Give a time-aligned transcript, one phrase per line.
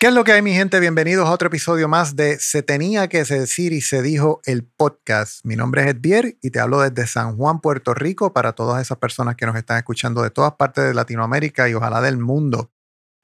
[0.00, 0.78] ¿Qué es lo que hay, mi gente?
[0.78, 5.44] Bienvenidos a otro episodio más de Se tenía que decir y se dijo el podcast.
[5.44, 8.98] Mi nombre es Edvier y te hablo desde San Juan, Puerto Rico, para todas esas
[8.98, 12.70] personas que nos están escuchando de todas partes de Latinoamérica y ojalá del mundo.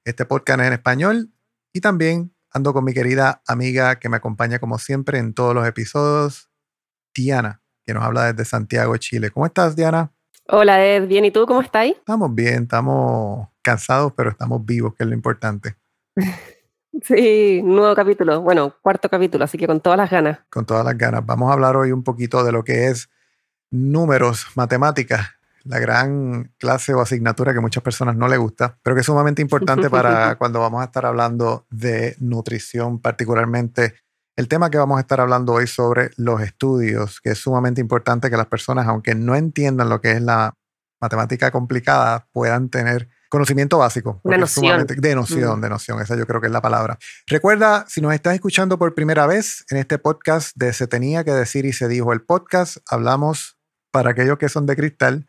[0.05, 1.31] Este podcast es en español
[1.73, 5.69] y también ando con mi querida amiga que me acompaña como siempre en todos los
[5.69, 6.51] episodios,
[7.15, 9.31] Diana, que nos habla desde Santiago, Chile.
[9.31, 10.11] ¿Cómo estás, Diana?
[10.49, 11.07] Hola, Ed.
[11.07, 11.87] Bien, ¿y tú cómo estás?
[11.87, 15.77] Estamos bien, estamos cansados, pero estamos vivos, que es lo importante.
[17.03, 20.39] Sí, nuevo capítulo, bueno, cuarto capítulo, así que con todas las ganas.
[20.51, 21.25] Con todas las ganas.
[21.27, 23.11] Vamos a hablar hoy un poquito de lo que es
[23.71, 25.31] números, matemáticas,
[25.65, 29.43] la gran clase o asignatura que muchas personas no les gusta, pero que es sumamente
[29.43, 33.95] importante para cuando vamos a estar hablando de nutrición, particularmente
[34.37, 38.31] el tema que vamos a estar hablando hoy sobre los estudios, que es sumamente importante
[38.31, 40.55] que las personas, aunque no entiendan lo que es la
[41.01, 44.21] matemática complicada, puedan tener Conocimiento básico.
[44.23, 44.87] De noción.
[44.87, 45.63] De noción, mm.
[45.63, 46.01] de noción.
[46.01, 47.01] Esa yo creo que es la palabra.
[47.27, 51.33] Recuerda, si nos estás escuchando por primera vez en este podcast de Se tenía que
[51.33, 53.59] decir y se dijo el podcast, hablamos
[53.91, 55.27] para aquellos que son de cristal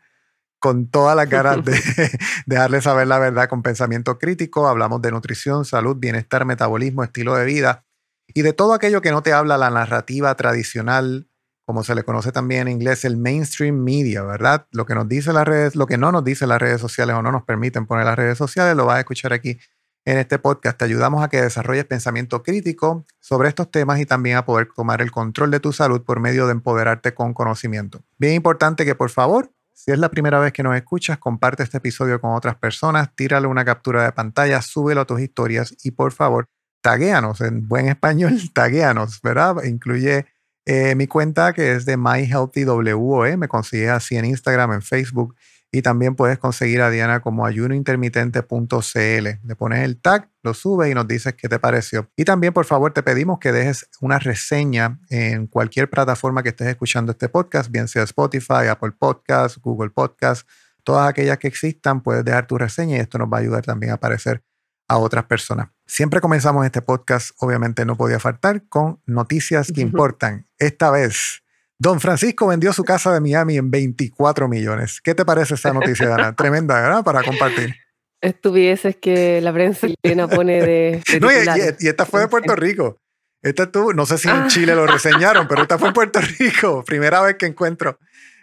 [0.60, 1.74] con todas las ganas de
[2.46, 4.68] dejarles saber la verdad con pensamiento crítico.
[4.68, 7.86] Hablamos de nutrición, salud, bienestar, metabolismo, estilo de vida
[8.28, 11.26] y de todo aquello que no te habla la narrativa tradicional
[11.66, 14.66] como se le conoce también en inglés, el mainstream media, ¿verdad?
[14.70, 17.22] Lo que nos dice las redes, lo que no nos dice las redes sociales o
[17.22, 19.58] no nos permiten poner las redes sociales, lo vas a escuchar aquí
[20.04, 20.78] en este podcast.
[20.78, 25.02] Te ayudamos a que desarrolles pensamiento crítico sobre estos temas y también a poder tomar
[25.02, 28.00] el control de tu salud por medio de empoderarte con conocimiento.
[28.16, 31.78] Bien importante que por favor, si es la primera vez que nos escuchas, comparte este
[31.78, 36.12] episodio con otras personas, tírale una captura de pantalla, súbelo a tus historias y por
[36.12, 36.46] favor,
[36.80, 39.64] taguéanos en buen español, taguéanos, ¿verdad?
[39.64, 40.26] Incluye
[40.66, 45.36] eh, mi cuenta que es de MyHealthyWOE, me consigues así en Instagram, en Facebook
[45.72, 49.28] y también puedes conseguir a Diana como ayunointermitente.cl.
[49.44, 52.10] Le pones el tag, lo subes y nos dices qué te pareció.
[52.16, 56.68] Y también, por favor, te pedimos que dejes una reseña en cualquier plataforma que estés
[56.68, 60.46] escuchando este podcast, bien sea Spotify, Apple Podcasts, Google Podcasts,
[60.82, 63.92] todas aquellas que existan, puedes dejar tu reseña y esto nos va a ayudar también
[63.92, 64.42] a aparecer
[64.88, 65.75] a otras personas.
[65.86, 70.46] Siempre comenzamos este podcast, obviamente no podía faltar, con noticias que importan.
[70.58, 71.44] Esta vez,
[71.78, 75.00] Don Francisco vendió su casa de Miami en 24 millones.
[75.00, 76.32] ¿Qué te parece esa noticia, Ana?
[76.36, 77.04] Tremenda, ¿verdad?
[77.04, 77.76] Para compartir.
[78.20, 81.02] Estuviese que la prensa chilena pone de.
[81.20, 82.98] no, y, esta fue de Puerto Rico.
[83.42, 86.82] Esta estuvo, no sé si en Chile lo reseñaron, pero esta fue en Puerto Rico.
[86.84, 88.00] Primera vez que encuentro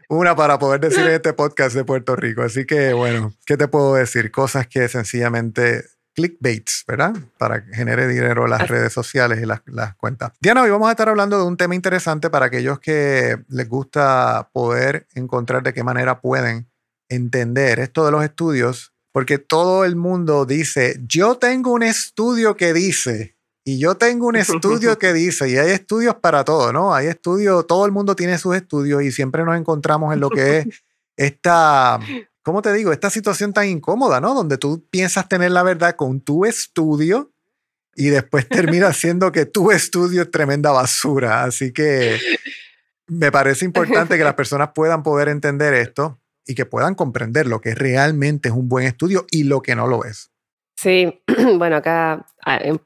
[0.08, 2.44] una para poder decir en este podcast de Puerto Rico.
[2.44, 4.32] Así que, bueno, ¿qué te puedo decir?
[4.32, 5.84] Cosas que sencillamente
[6.14, 7.14] clickbaits, ¿verdad?
[7.38, 9.62] Para que genere dinero las redes sociales y las,
[9.96, 10.32] cuentas.
[10.40, 14.50] Diana, hoy vamos a estar hablando de un tema interesante para aquellos que les gusta
[14.54, 16.70] poder encontrar de qué manera pueden
[17.10, 22.74] entender esto de los estudios, porque todo el mundo dice, yo tengo un estudio que
[22.74, 23.36] dice,
[23.66, 26.94] y yo tengo un estudio que dice, y hay estudios para todo, ¿no?
[26.94, 30.60] Hay estudios, todo el mundo tiene sus estudios y siempre nos encontramos en lo que
[30.60, 30.68] es
[31.18, 32.00] esta
[32.44, 32.92] ¿cómo te digo?
[32.92, 34.34] Esta situación tan incómoda, ¿no?
[34.34, 37.32] Donde tú piensas tener la verdad con tu estudio
[37.96, 41.44] y después termina siendo que tu estudio es tremenda basura.
[41.44, 42.20] Así que
[43.08, 47.62] me parece importante que las personas puedan poder entender esto y que puedan comprender lo
[47.62, 50.30] que realmente es un buen estudio y lo que no lo es.
[50.76, 51.22] Sí,
[51.58, 52.26] bueno, acá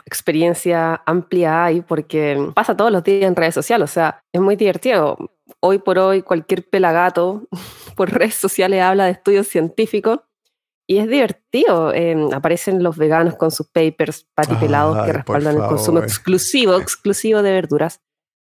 [0.06, 4.56] experiencia amplia hay porque pasa todos los días en redes sociales, o sea, es muy
[4.56, 5.18] divertido.
[5.60, 7.48] Hoy por hoy cualquier pelagato
[7.96, 10.20] por redes sociales habla de estudios científicos
[10.88, 11.94] y es divertido.
[11.94, 17.52] Em, aparecen los veganos con sus papers patipelados que respaldan el consumo exclusivo, exclusivo de
[17.52, 18.02] verduras.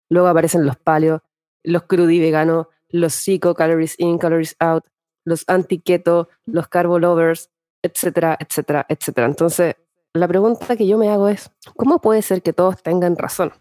[0.10, 1.22] Luego aparecen los paleos,
[1.64, 4.84] los crudi veganos, los psico, calories in, calories out,
[5.24, 7.52] los anti-keto, los carbo lovers,
[7.84, 9.28] etcétera, etcétera, etcétera.
[9.28, 9.76] Entonces,
[10.14, 13.54] la pregunta que yo me hago es, ¿cómo puede ser que todos tengan razón?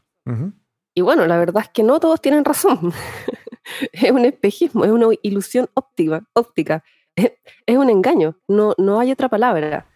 [0.94, 2.92] Y bueno, la verdad es que no todos tienen razón.
[3.92, 6.84] es un espejismo, es una ilusión óptica, óptica.
[7.16, 9.86] Es, un engaño, no, no hay otra palabra.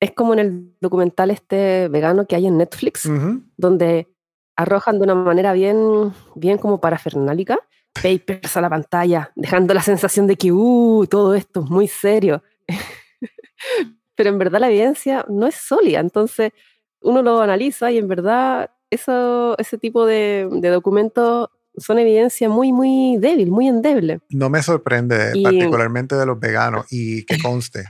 [0.00, 3.08] Es como en el documental este vegano que hay en Netflix,
[3.56, 4.08] donde
[4.56, 7.58] arrojan de una manera bien, bien como parafernálica
[7.92, 12.42] papers a la pantalla, dejando la sensación de que, uh, todo esto es muy serio.
[14.14, 16.52] Pero en verdad la evidencia no es sólida, entonces
[17.00, 21.48] uno lo analiza y en verdad eso, ese tipo de, documentos
[21.78, 24.20] son evidencia muy, muy débil, muy endeble.
[24.28, 27.86] No me sorprende particularmente de los veganos y que conste,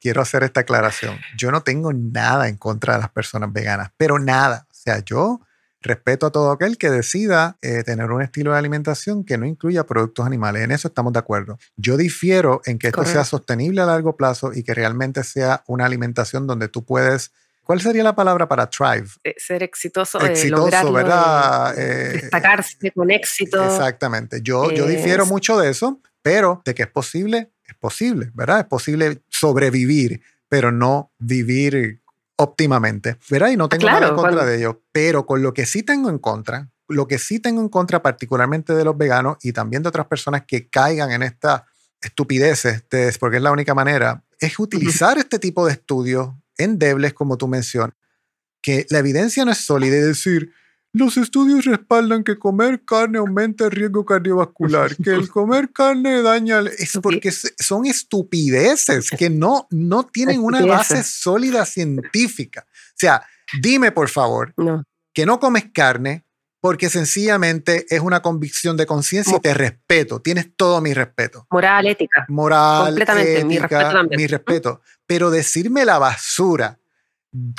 [0.00, 1.16] quiero hacer esta aclaración.
[1.38, 4.66] Yo no tengo nada en contra de las personas veganas, pero nada.
[4.70, 5.40] O sea, yo
[5.80, 9.84] respeto a todo aquel que decida eh, tener un estilo de alimentación que no incluya
[9.84, 10.62] productos animales.
[10.62, 11.58] En eso estamos de acuerdo.
[11.76, 15.86] Yo difiero en que esto sea sostenible a largo plazo y que realmente sea una
[15.86, 17.32] alimentación donde tú puedes
[17.72, 19.08] ¿Cuál sería la palabra para thrive?
[19.24, 21.74] Eh, ser exitoso, eh, exitoso, ¿verdad?
[21.74, 23.64] destacarse con éxito.
[23.64, 24.42] Exactamente.
[24.42, 28.60] Yo, yo difiero mucho de eso, pero de que es posible, es posible, ¿verdad?
[28.60, 30.20] Es posible sobrevivir,
[30.50, 32.02] pero no vivir
[32.36, 33.48] óptimamente, ¿verdad?
[33.48, 36.18] Y no tengo nada en contra de ello, pero con lo que sí tengo en
[36.18, 40.08] contra, lo que sí tengo en contra particularmente de los veganos y también de otras
[40.08, 41.64] personas que caigan en esta
[42.02, 42.84] estupideces,
[43.18, 47.94] porque es la única manera, es utilizar este tipo de estudios endebles, como tú mencionas,
[48.60, 50.52] que la evidencia no es sólida y decir,
[50.94, 56.60] los estudios respaldan que comer carne aumenta el riesgo cardiovascular, que el comer carne daña...
[56.78, 62.66] Es porque son estupideces que no, no tienen una base sólida científica.
[62.68, 63.22] O sea,
[63.60, 64.54] dime por favor
[65.14, 66.24] que no comes carne
[66.60, 70.20] porque sencillamente es una convicción de conciencia y te respeto.
[70.20, 71.44] Tienes todo mi respeto.
[71.50, 72.24] Moral, ética.
[72.28, 73.44] Moral, Completamente.
[73.44, 74.80] mi respeto Mi respeto.
[75.12, 76.78] Pero decirme la basura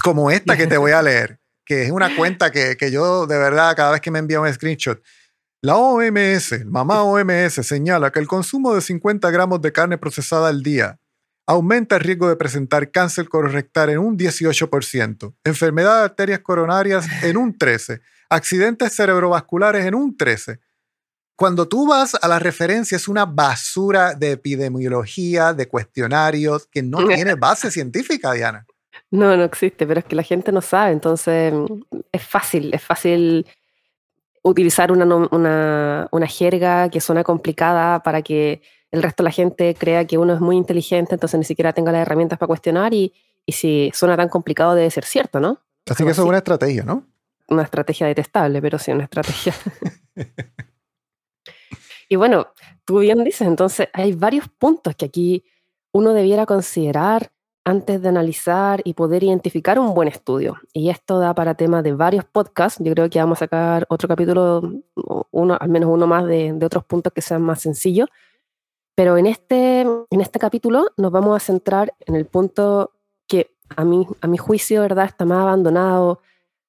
[0.04, 3.38] como esta que te voy a leer que es una cuenta que, que, yo de
[3.38, 5.00] verdad cada vez que me envía un screenshot,
[5.62, 10.64] la OMS, mamá OMS, señala que el consumo de 50 gramos de carne procesada al
[10.64, 11.00] día
[11.46, 17.38] aumenta el riesgo de presentar cáncer colorectal en un 18%, enfermedad de arterias coronarias en
[17.38, 20.60] un 13%, accidentes cerebrovasculares en un 13%.
[21.36, 26.98] Cuando tú vas a la referencia es una basura de epidemiología, de cuestionarios que no
[27.08, 28.66] tiene base científica, Diana.
[29.10, 31.54] No, no existe, pero es que la gente no sabe, entonces
[32.12, 33.46] es fácil, es fácil
[34.44, 39.76] utilizar una, una, una, jerga que suena complicada para que el resto de la gente
[39.76, 43.14] crea que uno es muy inteligente, entonces ni siquiera tenga las herramientas para cuestionar y,
[43.46, 45.60] y si suena tan complicado debe ser cierto, ¿no?
[45.90, 47.06] Así que eso es una estrategia, ¿no?
[47.48, 49.54] Una estrategia detestable, pero sí una estrategia.
[52.14, 52.46] y bueno,
[52.86, 55.44] tú bien dices, entonces hay varios puntos que aquí
[55.92, 57.32] uno debiera considerar
[57.64, 60.58] antes de analizar y poder identificar un buen estudio.
[60.74, 62.80] Y esto da para tema de varios podcasts.
[62.84, 64.62] Yo creo que vamos a sacar otro capítulo,
[65.32, 68.10] uno, al menos uno más de, otros puntos que sean más sencillos.
[68.94, 72.92] Pero en este, en este capítulo nos vamos a centrar en el punto
[73.28, 76.22] que a mí a mi juicio, ¿verdad?, está más abandonado,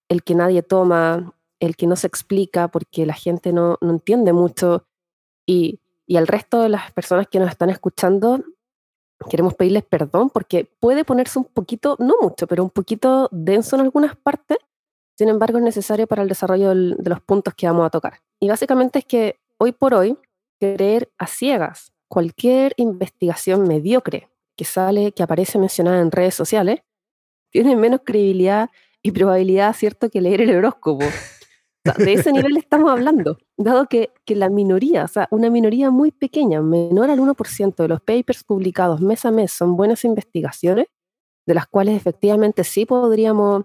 [0.09, 4.33] el que nadie toma, el que no se explica porque la gente no, no entiende
[4.33, 4.87] mucho
[5.47, 5.81] y,
[6.15, 8.45] al resto de las personas que nos están escuchando
[9.31, 13.83] queremos pedirles perdón porque puede ponerse un poquito, no mucho, pero un poquito denso en
[13.83, 14.59] algunas partes,
[15.17, 18.21] sin embargo es necesario para el desarrollo de los puntos que vamos a tocar.
[18.39, 20.19] Y básicamente es que hoy por hoy,
[20.61, 26.81] creer a ciegas cualquier investigación mediocre que sale, que aparece mencionada en redes sociales,
[27.51, 28.71] tiene menos credibilidad
[29.03, 31.05] y probabilidad, ¿cierto?, que leer el horóscopo
[31.99, 36.11] de ese nivel estamos hablando, dado que, que, la minoría, o sea, una minoría muy
[36.11, 40.87] pequeña, menor al 1% de los papers publicados mes a mes son buenas investigaciones,
[41.47, 43.65] de las cuales efectivamente sí podríamos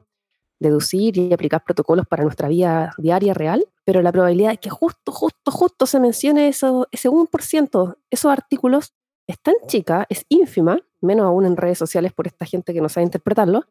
[0.59, 5.11] deducir y aplicar protocolos para nuestra vida diaria real, pero la probabilidad de que justo,
[5.11, 8.93] justo, justo se mencione eso, ese 1%, esos artículos,
[9.27, 12.89] es tan chica, es ínfima, menos aún en redes sociales por esta gente que no
[12.89, 13.65] sabe interpretarlo.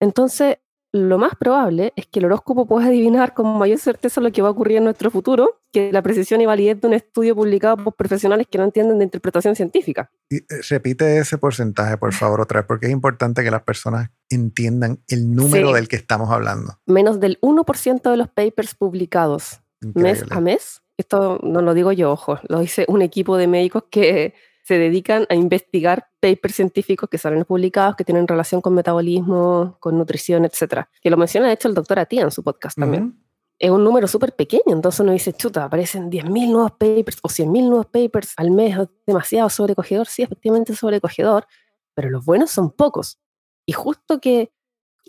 [0.00, 0.58] Entonces,
[0.92, 4.48] lo más probable es que el horóscopo pueda adivinar con mayor certeza lo que va
[4.48, 7.94] a ocurrir en nuestro futuro que la precisión y validez de un estudio publicado por
[7.94, 10.10] profesionales que no entienden de interpretación científica.
[10.30, 14.10] Y, eh, repite ese porcentaje, por favor, otra vez, porque es importante que las personas
[14.30, 16.78] entiendan el número del que estamos hablando.
[16.86, 20.82] Menos del 1% de los papers publicados mes a mes.
[20.96, 24.34] Esto no lo digo yo, ojo, lo dice un equipo de médicos que
[24.68, 29.96] se dedican a investigar papers científicos que salen publicados, que tienen relación con metabolismo, con
[29.96, 30.84] nutrición, etc.
[31.00, 33.18] Que lo menciona, de hecho, el doctor Atia en su podcast también.
[33.58, 37.66] Es un número súper pequeño, entonces uno dice, chuta, aparecen 10.000 nuevos papers o 100.000
[37.66, 40.06] nuevos papers al mes, demasiado sobrecogedor.
[40.06, 41.46] Sí, efectivamente sobrecogedor,
[41.94, 43.18] pero los buenos son pocos.
[43.64, 44.52] Y justo que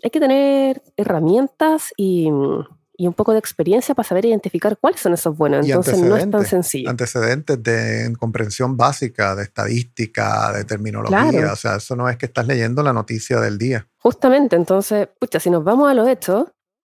[0.02, 2.30] hay que tener herramientas y,
[3.00, 5.66] y un poco de experiencia para saber identificar cuáles son esos buenos.
[5.66, 6.90] Entonces no es tan sencillo.
[6.90, 11.50] Antecedentes de comprensión básica, de estadística, de terminología.
[11.50, 13.88] O sea, eso no es que estás leyendo la noticia del día.
[13.96, 16.48] Justamente, entonces, pucha, si nos vamos a los hechos,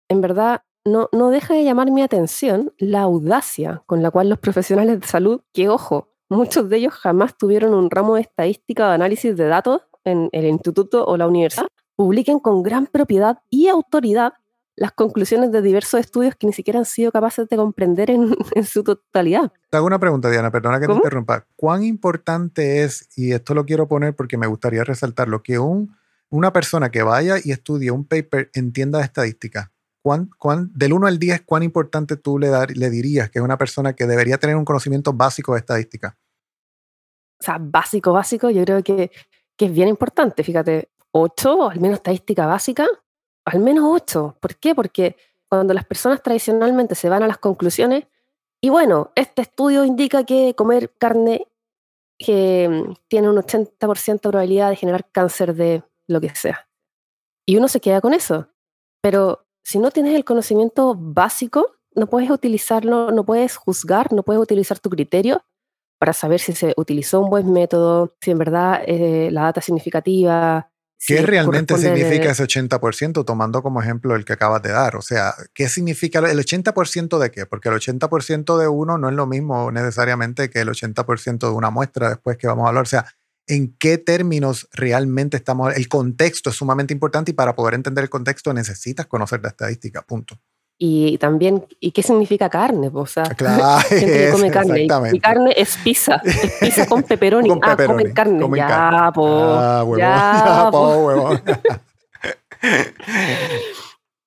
[0.09, 4.39] en verdad no, no deja de llamar mi atención la audacia con la cual los
[4.39, 8.89] profesionales de salud, que ojo, muchos de ellos jamás tuvieron un ramo de estadística o
[8.89, 13.69] de análisis de datos en el instituto o la universidad, publiquen con gran propiedad y
[13.69, 14.33] autoridad
[14.79, 18.85] las conclusiones de diversos estudios que ni siquiera han sido capaces de comprender en, su
[18.85, 19.53] totalidad.
[19.71, 21.47] Te hago una pregunta, Diana, perdona que te interrumpa.
[21.57, 25.97] ¿Cuán importante es, y esto lo quiero poner porque me gustaría resaltarlo, que un,
[26.31, 29.73] una persona que vaya y estudie un paper entienda de estadística?
[30.01, 33.45] ¿Cuán, cuán, del 1 al 10, ¿cuán importante tú le, dar, le dirías que es
[33.45, 36.17] una persona que debería tener un conocimiento básico de estadística?
[37.41, 39.11] O sea, básico, básico, yo creo que,
[39.57, 40.43] que es bien importante.
[40.45, 42.87] Fíjate, 8, al menos estadística básica,
[43.49, 44.37] al menos ocho.
[44.41, 44.75] ¿Por qué?
[44.75, 45.17] Porque
[45.49, 48.05] cuando las personas tradicionalmente se van a las conclusiones,
[48.61, 51.47] y bueno, este estudio indica que comer carne
[52.21, 56.69] mm, tiene un 80% de probabilidad de generar cáncer de lo que sea.
[57.47, 58.49] Y uno se queda con eso.
[59.01, 64.43] Pero si no tienes el conocimiento básico, no puedes utilizarlo, no puedes juzgar, no puedes
[64.43, 65.45] utilizar tu criterio
[65.99, 70.71] para saber si se utilizó un buen método, si en verdad eh, la data significativa,
[71.07, 74.97] ¿Qué realmente significa ese 80% tomando como ejemplo el que acabas de dar?
[74.97, 77.47] O sea, ¿qué significa el 80% de qué?
[77.47, 81.71] Porque el 80% de uno no es lo mismo necesariamente que el 80% de una
[81.71, 82.83] muestra después que vamos a hablar.
[82.83, 83.07] O sea,
[83.47, 85.75] ¿en qué términos realmente estamos?
[85.77, 90.03] El contexto es sumamente importante y para poder entender el contexto necesitas conocer la estadística,
[90.03, 90.41] punto
[90.81, 92.89] y también, ¿y qué significa carne?
[92.95, 94.87] O sea, claro, gente que come carne.
[95.13, 97.51] Y carne es pizza, es pizza con pepperoni.
[97.63, 98.49] ah, comen carne.
[98.57, 99.97] ya, po.
[99.99, 101.31] ya, po,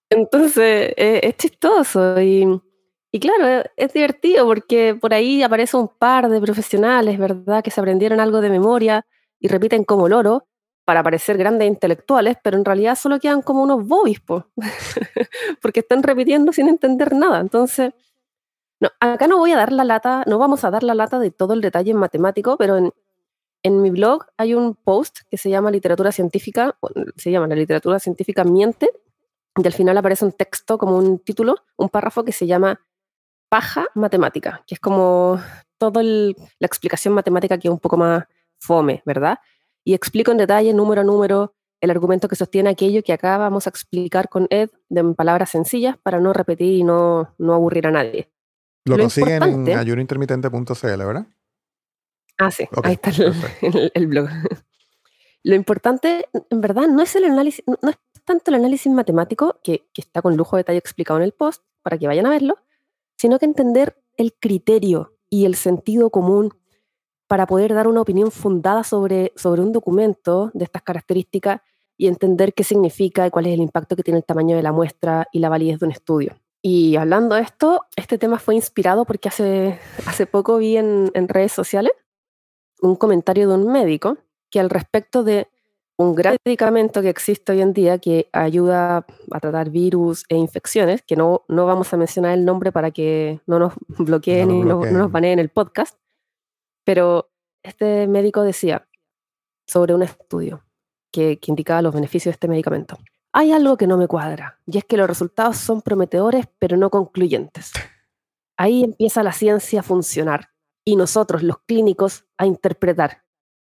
[0.10, 2.46] Entonces, eh, es chistoso y,
[3.13, 7.63] y claro, es divertido porque por ahí aparece un par de profesionales, ¿verdad?
[7.63, 9.05] Que se aprendieron algo de memoria
[9.39, 10.48] y repiten como loro
[10.85, 14.21] para parecer grandes intelectuales, pero en realidad solo quedan como unos bobis,
[15.61, 17.39] porque están repitiendo sin entender nada.
[17.39, 17.93] Entonces,
[18.79, 21.31] no, acá no voy a dar la lata, no vamos a dar la lata de
[21.31, 22.93] todo el detalle en matemático, pero en,
[23.63, 26.75] en mi blog hay un post que se llama Literatura Científica,
[27.15, 28.89] se llama La literatura científica miente,
[29.55, 32.79] y al final aparece un texto como un título, un párrafo que se llama
[33.50, 35.39] Paja Matemática, que es como
[35.77, 38.23] toda la explicación matemática que es un poco más
[38.57, 39.39] fome, ¿verdad?
[39.83, 43.65] Y explico en detalle, número a número, el argumento que sostiene aquello que acá vamos
[43.65, 47.91] a explicar con Ed de palabras sencillas para no repetir y no, no aburrir a
[47.91, 48.31] nadie.
[48.85, 51.27] Lo, consiguen en ayunointermitente.cl, ¿verdad?
[52.38, 53.11] Ah, sí, ahí está
[53.93, 54.27] el, blog.
[55.43, 59.88] Lo importante, en verdad, no es el análisis, no es tanto el análisis matemático, que,
[59.93, 62.57] que está con lujo de detalle explicado en el post, para que vayan a verlo,
[63.17, 66.53] sino que entender el criterio y el sentido común
[67.31, 71.61] para poder dar una opinión fundada sobre, sobre un documento de estas características
[71.95, 74.73] y entender qué significa y cuál es el impacto que tiene el tamaño de la
[74.73, 76.35] muestra y la validez de un estudio.
[76.61, 81.29] Y hablando de esto, este tema fue inspirado porque hace, hace poco vi en, en
[81.29, 81.93] redes sociales
[82.81, 84.17] un comentario de un médico
[84.50, 85.47] que al respecto de
[85.95, 91.01] un gran medicamento que existe hoy en día que ayuda a tratar virus e infecciones,
[91.01, 94.83] que no, no vamos a mencionar el nombre para que no nos bloqueen y no,
[94.83, 95.95] no, nos baneen el podcast,
[96.91, 97.31] pero
[97.63, 98.86] este médico decía
[99.65, 100.65] sobre un estudio
[101.10, 102.98] que, indicaba los beneficios de este medicamento.
[103.31, 106.89] Hay algo que no me cuadra, y es que los resultados son prometedores, pero no
[106.89, 107.71] concluyentes.
[108.57, 110.50] Ahí empieza la ciencia a funcionar
[110.83, 113.24] y nosotros, los clínicos, a interpretar.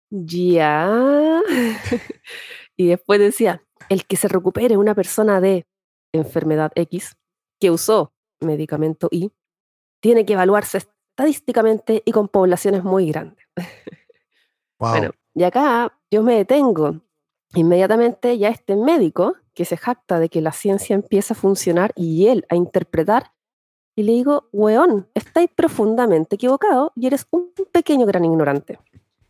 [0.09, 1.43] Ya.
[2.79, 5.67] y después decía, el que se recupere una persona de
[6.15, 7.19] enfermedad X
[7.61, 9.33] que usó medicamento Y,
[10.01, 10.79] tiene que evaluarse
[11.23, 13.45] estadísticamente y con poblaciones muy grandes.
[14.79, 17.03] Bueno, y acá yo me detengo.
[17.55, 22.27] Inmediatamente ya este médico que se jacta de que la ciencia empieza a funcionar y
[22.27, 23.31] él a interpretar,
[23.95, 28.81] y le digo, weón, estáis profundamente equivocado y eres un pequeño gran ignorante.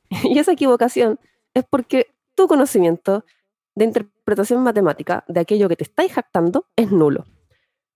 [0.25, 1.20] y esa equivocación
[1.52, 3.26] es porque tu conocimiento
[3.75, 7.26] de interpretación matemática de aquello que te estáis jactando es nulo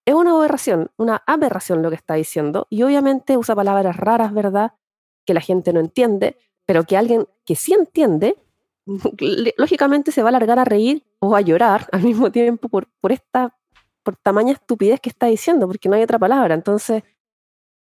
[0.06, 4.72] es una aberración, una aberración lo que está diciendo, y obviamente usa palabras raras, ¿verdad?
[5.26, 8.36] Que la gente no entiende, pero que alguien que sí entiende,
[9.56, 13.58] lógicamente se va a largar a reír o a llorar al mismo tiempo por, esta,
[14.04, 16.54] por tamaña estupidez que está diciendo, porque no hay otra palabra.
[16.54, 17.02] Entonces,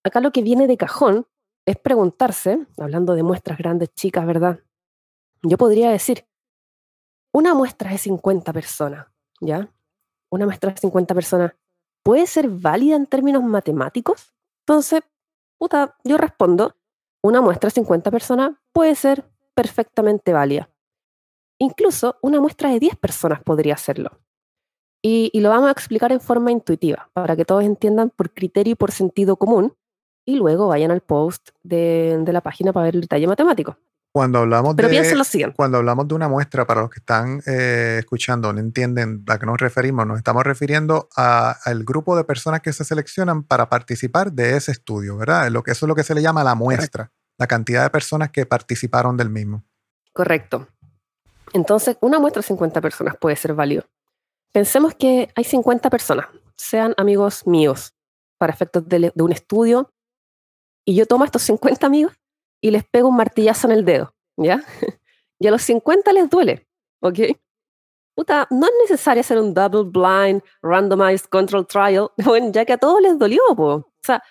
[0.04, 1.28] acá lo que viene de cajón
[1.68, 4.60] es preguntarse, hablando de muestras grandes, chicas, ¿verdad?
[5.44, 6.26] Yo podría decir,
[7.32, 9.06] una muestra de 50 personas,
[9.40, 9.72] ¿ya?
[10.32, 11.54] Una muestra de 50 personas,
[12.04, 14.34] ¿puede ser válida en términos matemáticos?
[14.62, 15.02] Entonces,
[15.58, 16.76] puta, yo respondo,
[17.22, 19.26] una muestra de 50 personas puede ser
[19.56, 20.70] perfectamente válida.
[21.60, 24.20] Incluso una muestra de 10 personas podría hacerlo.
[25.02, 28.76] Y, lo vamos a explicar en forma intuitiva, para que todos entiendan por criterio y
[28.76, 29.74] por sentido común,
[30.26, 33.78] y luego vayan al post de, la página para ver el detalle matemático.
[34.12, 35.56] Cuando hablamos Pero de, lo siguiente.
[35.56, 39.46] Cuando hablamos de una muestra, para los que están eh, escuchando, no entienden a qué
[39.46, 44.58] nos referimos, nos estamos refiriendo al grupo de personas que se seleccionan para participar de
[44.58, 45.50] ese estudio, ¿verdad?
[45.50, 48.32] Lo que, eso es lo que se le llama la muestra, la cantidad de personas
[48.32, 49.64] que participaron del mismo.
[50.12, 50.68] Correcto.
[51.54, 53.86] Entonces, una muestra de 50 personas puede ser válido.
[54.52, 56.26] Pensemos que hay 50 personas,
[56.58, 57.94] sean amigos míos,
[58.40, 59.92] para efectos de, un estudio,
[60.84, 62.14] y yo tomo a estos 50 amigos
[62.62, 64.64] y les pego un martillazo en el dedo, ¿ya?
[65.40, 66.68] y a los 50 les duele,
[67.02, 67.20] ¿ok?
[68.16, 72.10] Puta, no es necesario hacer un double blind, randomized control trial,
[72.52, 74.22] ya que a todos les dolió, O sea,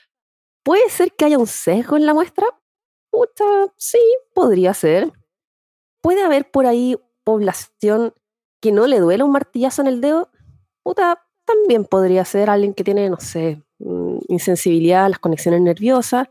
[0.63, 2.47] ¿puede ser que haya un sesgo en la muestra?
[3.11, 3.99] Puta, sí,
[4.35, 5.11] podría ser.
[6.03, 8.13] Puede haber por ahí población
[8.61, 10.31] que no le duele un martillazo en el dedo,
[10.83, 16.29] puta, también podría ser alguien que tiene, no sé, mm, insensibilidad a las conexiones nerviosas,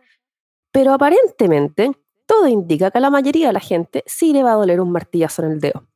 [0.71, 1.91] pero aparentemente
[2.25, 4.91] todo indica que a la mayoría de la gente sí le va a doler un
[4.91, 5.87] martillazo en el dedo.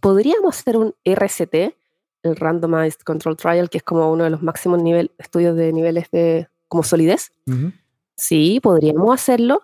[0.00, 1.54] Podríamos hacer un RCT,
[2.24, 6.10] el Randomized Control Trial, que es como uno de los máximos nivel, estudios de niveles
[6.10, 7.32] de como solidez.
[8.16, 9.60] Sí, podríamos hacerlo,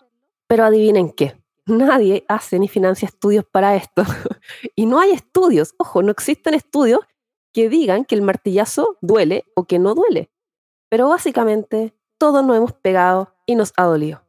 [0.47, 1.37] pero adivinen qué.
[1.67, 4.03] Nadie hace ni financia estudios para esto.
[4.77, 7.01] y no hay estudios, ojo, no existen estudios
[7.53, 10.31] que digan que el martillazo duele o que no duele.
[10.89, 14.28] Pero básicamente todos nos hemos pegado y nos ha dolido.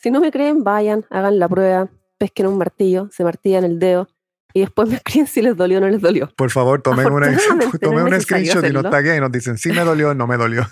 [0.00, 4.08] Si no me creen, vayan, hagan la prueba, pesquen un martillo, se martillan el dedo
[4.54, 6.30] y después me escriben si les dolió o no les dolió.
[6.36, 10.10] Por favor, tomen, una, un screenshot y nos taguen y nos dicen si me dolió
[10.10, 10.66] o no me dolió.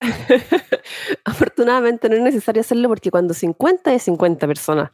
[1.24, 4.90] Afortunadamente no es necesario hacerlo porque cuando 50 de 50 personas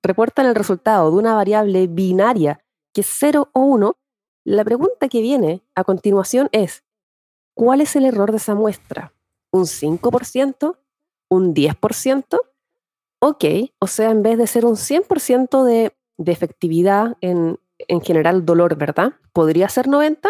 [0.00, 2.60] reportan el resultado de una variable binaria
[2.92, 3.98] que es 0 o 1,
[4.44, 6.84] la pregunta que viene a continuación es,
[7.52, 9.12] ¿cuál es el error de esa muestra?
[9.50, 10.78] ¿Un 5%?
[11.34, 12.38] ¿Un 10%?
[13.20, 13.44] Ok,
[13.80, 18.76] o sea, en vez de ser un 100% de, de efectividad en, en general dolor,
[18.76, 19.14] ¿verdad?
[19.32, 20.28] ¿Podría ser 90?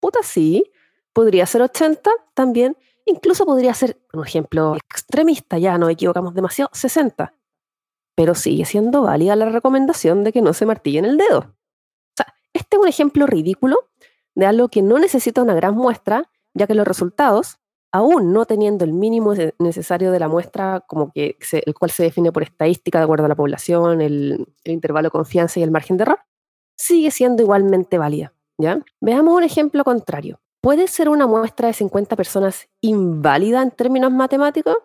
[0.00, 0.64] Puta, sí.
[1.12, 2.10] ¿Podría ser 80?
[2.34, 2.76] También.
[3.04, 7.32] Incluso podría ser, por ejemplo, extremista, ya no equivocamos demasiado, 60.
[8.16, 11.38] Pero sigue siendo válida la recomendación de que no se martillen el dedo.
[11.38, 13.76] O sea, este es un ejemplo ridículo
[14.34, 17.60] de algo que no necesita una gran muestra, ya que los resultados,
[17.92, 22.32] aún no teniendo el mínimo necesario de la muestra, como que el cual se define
[22.32, 26.02] por estadística de acuerdo a la población, el, intervalo de confianza y el margen de
[26.02, 26.20] error,
[26.76, 28.32] sigue siendo igualmente válida.
[28.58, 28.82] ¿ya?
[29.00, 30.40] Veamos un ejemplo contrario.
[30.60, 34.76] ¿Puede ser una muestra de 50 personas inválida en términos matemáticos?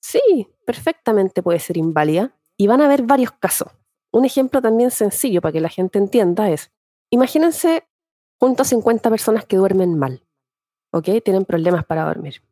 [0.00, 2.34] Sí, perfectamente puede ser inválida.
[2.56, 3.68] Y van a haber varios casos.
[4.10, 6.72] Un ejemplo también sencillo para que la gente entienda es,
[7.10, 7.86] imagínense
[8.40, 10.24] junto a 50 personas que duermen mal,
[10.92, 11.08] ¿ok?
[11.22, 12.42] Tienen problemas para dormir.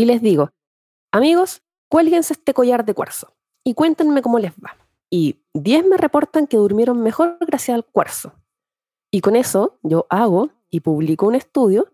[0.00, 0.50] Y les digo,
[1.12, 3.34] amigos, cuélguense este collar de cuarzo
[3.64, 4.76] y cuéntenme cómo les va.
[5.10, 8.32] Y 10 me reportan que durmieron mejor gracias al cuarzo.
[9.10, 11.92] Y con eso yo hago y publico un estudio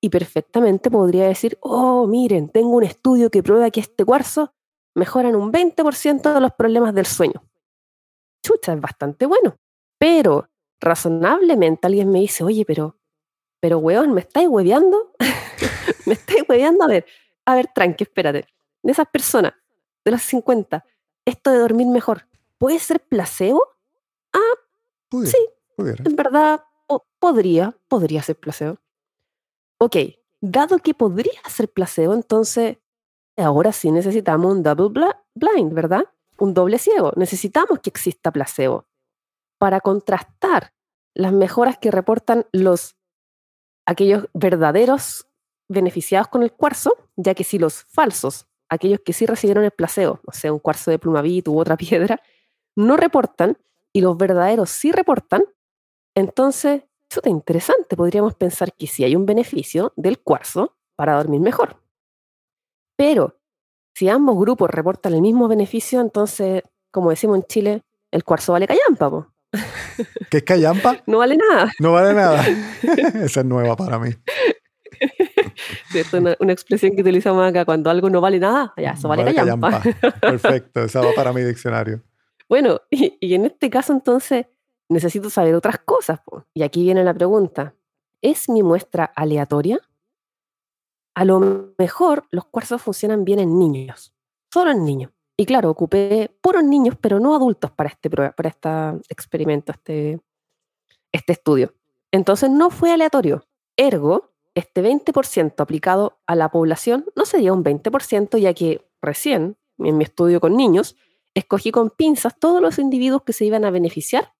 [0.00, 4.52] y perfectamente podría decir, oh, miren, tengo un estudio que prueba que este cuarzo
[4.96, 7.44] mejora en un 20% de los problemas del sueño.
[8.44, 9.56] Chucha, es bastante bueno.
[9.98, 10.48] Pero
[10.80, 12.98] razonablemente alguien me dice, oye, pero,
[13.60, 15.12] pero weón, ¿me estáis hueveando?
[16.06, 16.84] ¿Me estáis hueveando?
[16.84, 17.06] A ver,
[17.46, 18.46] a ver, tranqui, espérate.
[18.82, 19.54] De esas personas,
[20.04, 20.84] de las 50,
[21.24, 22.26] esto de dormir mejor,
[22.58, 23.62] ¿puede ser placebo?
[24.32, 25.38] Ah, sí,
[25.78, 26.64] en verdad
[27.18, 28.78] podría, podría ser placebo
[29.78, 29.96] ok,
[30.40, 32.78] dado que podría ser placebo, entonces
[33.36, 36.04] ahora sí necesitamos un double blind, ¿verdad?
[36.38, 37.12] Un doble ciego.
[37.16, 38.86] Necesitamos que exista placebo
[39.58, 40.72] para contrastar
[41.14, 42.96] las mejoras que reportan los
[43.86, 45.28] aquellos verdaderos
[45.74, 50.20] beneficiados con el cuarzo, ya que si los falsos, aquellos que sí recibieron el placebo,
[50.24, 52.20] o sea, un cuarzo de plumavit u otra piedra,
[52.76, 53.58] no reportan
[53.92, 55.44] y los verdaderos sí reportan,
[56.14, 57.96] entonces eso es interesante.
[57.96, 61.76] Podríamos pensar que sí hay un beneficio del cuarzo para dormir mejor.
[62.96, 63.38] Pero
[63.94, 68.66] si ambos grupos reportan el mismo beneficio, entonces, como decimos en Chile, el cuarzo vale
[68.66, 69.32] callampa.
[70.30, 71.02] ¿Qué es callampa?
[71.06, 71.70] No vale nada.
[71.78, 72.44] No vale nada.
[73.22, 74.10] Esa es nueva para mí.
[75.94, 78.72] Es una, expresión que utilizamos acá cuando algo no vale nada.
[78.76, 79.80] Ya, eso vale, callampa.
[80.20, 82.02] Perfecto, esa va para mi diccionario.
[82.48, 84.46] Bueno, y en este caso entonces
[84.88, 86.20] necesito saber otras cosas.
[86.52, 87.74] Y aquí viene la pregunta.
[88.24, 89.78] ¿es mi muestra aleatoria?
[91.14, 94.14] A lo mejor los cuarzos funcionan bien en niños,
[94.50, 95.12] solo en niños.
[95.36, 98.68] Y claro, ocupé puros niños, pero no adultos para este, para este
[99.10, 100.20] experimento, este,
[101.12, 101.74] este estudio.
[102.10, 103.44] Entonces no fue aleatorio.
[103.76, 109.96] Ergo, este 20% aplicado a la población no sería un 20%, ya que recién, en
[109.96, 110.96] mi estudio con niños,
[111.34, 114.32] escogí con pinzas todos los individuos que se iban a beneficiar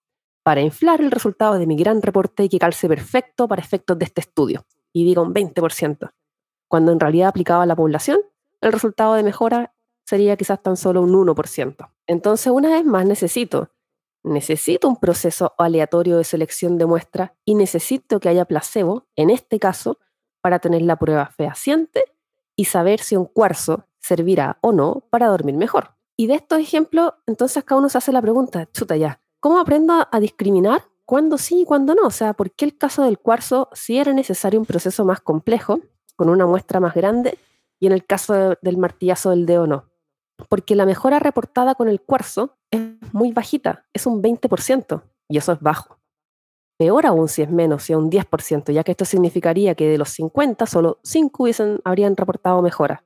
[0.44, 4.04] para inflar el resultado de mi gran reporte y que calce perfecto para efectos de
[4.04, 4.66] este estudio.
[4.92, 6.12] Y digo un 20%.
[6.68, 8.20] Cuando en realidad aplicado a la población,
[8.60, 9.74] el resultado de mejora
[10.04, 11.90] sería quizás tan solo un 1%.
[12.06, 13.70] Entonces, una vez más, necesito,
[14.24, 19.60] necesito un proceso aleatorio de selección de muestras y necesito que haya placebo, en este
[19.60, 19.98] caso,
[20.40, 22.04] para tener la prueba fehaciente
[22.56, 25.94] y saber si un cuarzo servirá o no para dormir mejor.
[26.16, 30.06] Y de estos ejemplos, entonces cada uno se hace la pregunta, chuta ya, ¿cómo aprendo
[30.10, 32.06] a discriminar cuándo sí y cuándo no?
[32.06, 35.80] O sea, ¿por qué el caso del cuarzo sí era necesario un proceso más complejo,
[36.16, 37.38] con una muestra más grande,
[37.80, 39.90] y en el caso del martillazo del dedo no?
[40.48, 42.80] Porque la mejora reportada con el cuarzo es
[43.12, 45.98] muy bajita, es un 20%, y eso es bajo.
[46.76, 49.98] Peor aún si es menos, si es un 10%, ya que esto significaría que de
[49.98, 53.04] los 50, solo 5 hubiesen, habrían reportado mejora.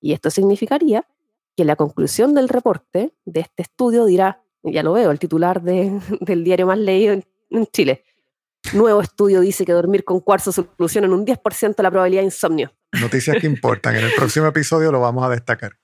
[0.00, 1.06] Y esto significaría
[1.56, 6.44] que la conclusión del reporte de este estudio dirá, ya lo veo, el titular del
[6.44, 7.24] diario más leído en,
[7.72, 8.04] Chile.
[8.72, 12.72] Nuevo estudio dice que dormir con cuarzo soluciona en un 10% la probabilidad de insomnio.
[13.00, 13.94] Noticias que importan.
[13.94, 15.78] En el próximo episodio lo vamos a destacar.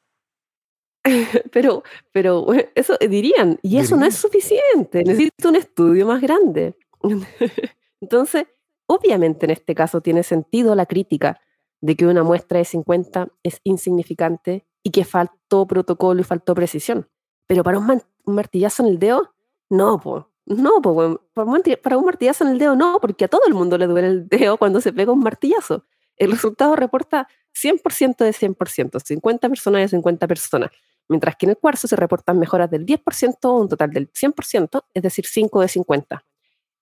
[1.53, 1.83] pero,
[2.13, 6.75] pero eso dirían, y eso no es suficiente, necesito un estudio más grande.
[8.01, 8.45] Entonces,
[8.87, 11.41] obviamente en este caso tiene sentido la crítica
[11.81, 17.09] de que una muestra de 50 es insignificante y que faltó protocolo y faltó precisión.
[17.47, 19.35] Pero para un, martillazo en el dedo,
[19.69, 20.25] no, pues.
[20.47, 24.09] No, para un martillazo en el dedo no, porque a todo el mundo le duele
[24.09, 25.85] el dedo cuando se pega un martillazo.
[26.17, 30.71] El resultado reporta 100% de 100%, 50 personas de 50 personas,
[31.11, 34.85] mientras que en el cuarzo se reportan mejoras del 10% o un total del 100%,
[34.95, 36.25] es decir, 5 de 50.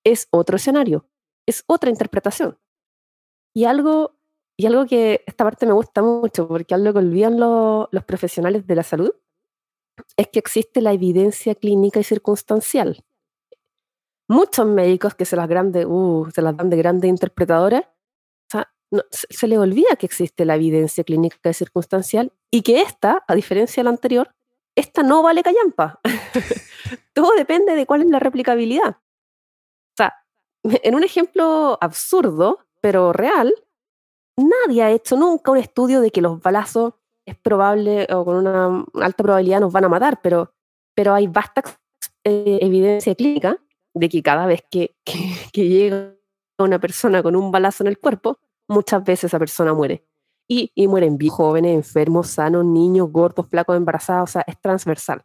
[0.05, 1.07] Es otro escenario,
[1.47, 2.59] es otra interpretación.
[3.55, 4.19] Y algo
[4.61, 8.75] y algo que esta parte me gusta mucho, porque algo que olvidan los profesionales de
[8.75, 9.13] la salud,
[10.17, 13.05] es que existe la evidencia clínica y circunstancial.
[14.29, 17.85] Muchos médicos que se las, uh, se las dan de grandes interpretadoras,
[19.11, 23.81] se, les olvida que existe la evidencia clínica y circunstancial y que esta, a diferencia
[23.81, 24.35] de la anterior,
[24.75, 26.01] esta no vale callampa.
[27.13, 28.91] Todo depende de cuál es la replicabilidad.
[28.91, 30.15] O sea,
[30.63, 33.55] en un ejemplo absurdo, pero real,
[34.37, 36.95] nadie ha hecho nunca un estudio de que los balazos
[37.27, 40.55] es probable o con una alta probabilidad nos van a matar, pero,
[40.95, 41.63] pero hay vasta
[42.25, 43.59] eh, evidencia clínica
[43.95, 46.15] de que cada vez que, que, llega
[46.59, 48.39] una persona con un balazo en el cuerpo,
[48.69, 50.05] muchas veces esa persona muere.
[50.47, 55.25] Y, y mueren jóvenes, enfermos, sanos, niños, gordos, flacos, embarazados, o sea, es transversal.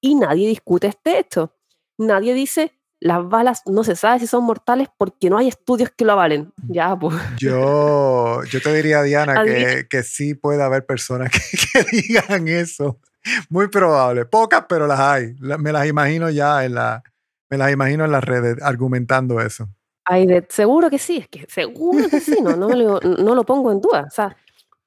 [0.00, 1.54] Y nadie discute este hecho.
[1.98, 6.04] Nadie dice, las balas no se sabe si son mortales porque no hay estudios que
[6.04, 6.52] lo avalen.
[6.68, 7.14] Ya, pues.
[7.38, 11.30] Yo, yo te diría, Diana, que, que, sí puede haber personas
[11.72, 13.00] que, digan eso.
[13.48, 14.24] Muy probable.
[14.24, 15.34] Pocas, pero las hay.
[15.40, 17.02] Me las imagino ya en la,
[17.50, 19.68] me las imagino en las redes argumentando eso.
[20.08, 23.44] Hay de, seguro que sí, es que seguro que sí, no, no, lo, no lo
[23.44, 24.04] pongo en duda.
[24.06, 24.36] O sea,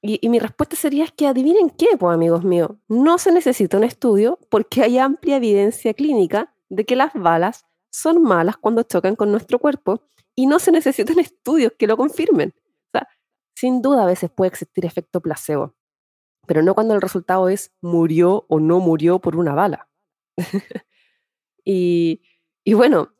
[0.02, 3.84] y, y, mi respuesta sería que adivinen qué, pues amigos míos, no se necesita un
[3.84, 9.32] estudio porque hay amplia evidencia clínica de que las balas son malas cuando chocan con
[9.32, 10.04] nuestro cuerpo
[10.36, 12.54] y no se necesitan estudios que lo confirmen.
[12.56, 13.08] O sea,
[13.56, 15.76] sin duda a veces puede existir efecto placebo,
[16.48, 19.90] pero no cuando el resultado es murió o no murió por una bala.
[21.66, 22.22] y,
[22.64, 23.14] y bueno,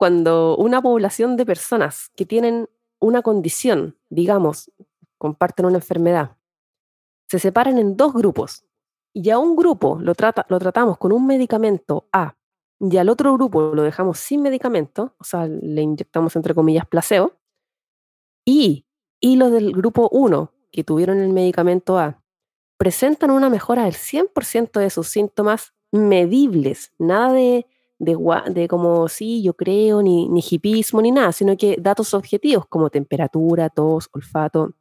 [0.00, 4.72] cuando una población de personas que tienen una condición, digamos,
[5.18, 6.38] comparten una enfermedad,
[7.28, 8.64] se separan en dos grupos
[9.12, 12.34] y a un grupo lo, trata, lo tratamos con un medicamento A
[12.80, 17.34] y al otro grupo lo dejamos sin medicamento, o sea, le inyectamos entre comillas placebo,
[18.46, 18.86] y,
[19.20, 22.22] y los del grupo 1, que tuvieron el medicamento A,
[22.78, 27.66] presentan una mejora del 100% de sus síntomas medibles, nada de,
[28.00, 28.16] de,
[28.52, 32.90] de, como sí, yo creo, ni, ni hipismo, ni nada, sino que datos objetivos como
[32.90, 34.74] temperatura, tos, olfato.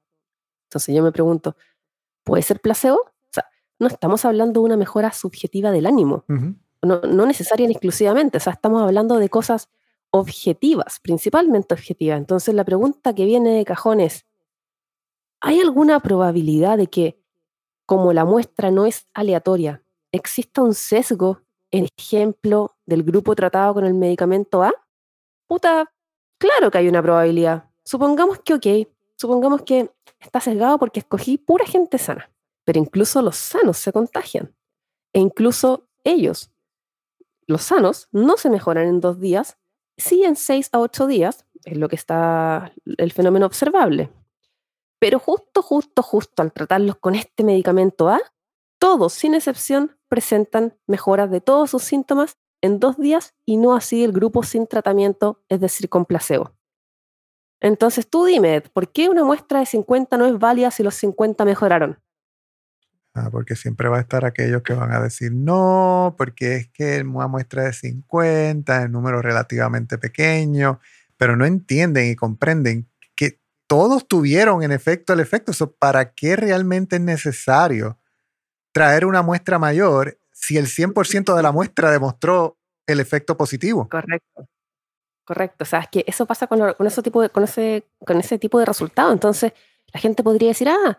[0.70, 1.56] Entonces yo me pregunto,
[2.24, 2.98] ¿puede ser placebo?
[2.98, 3.46] O sea,
[3.78, 6.26] no estamos hablando de una mejora subjetiva del ánimo
[6.82, 9.70] no, no necesaria ni exclusivamente, o sea, estamos hablando de cosas
[10.12, 12.18] objetivas, principalmente objetivas.
[12.18, 14.26] Entonces la pregunta que viene de cajón es,
[15.42, 17.22] ¿hay alguna probabilidad de que,
[17.86, 23.86] como la muestra no es aleatoria, exista un sesgo, en ejemplo, del grupo tratado con
[23.86, 24.74] el medicamento A?
[25.48, 25.92] Puta,
[26.38, 27.66] claro que hay una probabilidad.
[27.84, 32.32] supongamos que, ok, supongamos que está sesgado porque escogí pura gente sana,
[32.66, 34.54] pero incluso los sanos se contagian.
[35.14, 36.52] E incluso ellos,
[37.48, 39.58] los sanos, no se mejoran en dos días,
[39.98, 44.12] sí en seis a ocho días, es lo que está el fenómeno observable.
[45.00, 48.20] Pero justo, justo, justo al tratarlos con este medicamento A,
[48.80, 54.04] todos, sin excepción, presentan mejoras de todos sus síntomas en dos días y no así
[54.04, 56.56] el grupo sin tratamiento, es decir, con placebo.
[57.62, 61.44] Entonces tú dime, ¿por qué una muestra de 50 no es válida si los 50
[61.46, 62.00] mejoraron?
[63.14, 67.02] Ah, porque siempre va a estar aquellos que van a decir no, porque es que
[67.02, 70.80] una muestra de 50 es un número relativamente pequeño,
[71.18, 75.52] pero no entienden y comprenden que todos tuvieron en efecto el efecto.
[75.80, 77.99] ¿Para qué realmente es necesario
[78.72, 83.88] traer una muestra mayor si el 100% de la muestra demostró el efecto positivo?
[83.90, 84.48] Correcto.
[85.26, 85.64] Correcto.
[85.64, 88.58] O sea, es que eso pasa con, ese, tipo de, con, ese, con ese tipo
[88.58, 89.12] de resultado.
[89.14, 89.54] Entonces,
[89.94, 90.98] la gente podría decir, ah,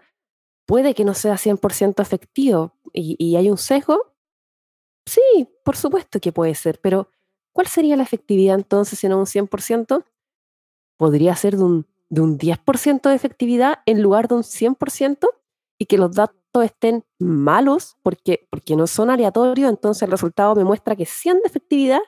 [0.67, 4.15] puede que no sea 100% efectivo y, y hay un sesgo.
[5.05, 7.09] Sí, por supuesto que puede ser, pero
[7.53, 10.05] ¿cuál sería la efectividad entonces si no un 100%?
[10.97, 15.29] Podría ser de un, de un 10% de efectividad en lugar de un 100%
[15.77, 16.15] y que los
[16.55, 21.47] estén malos porque, porque no son aleatorios, entonces el resultado me muestra que 100 de
[21.47, 22.01] efectividad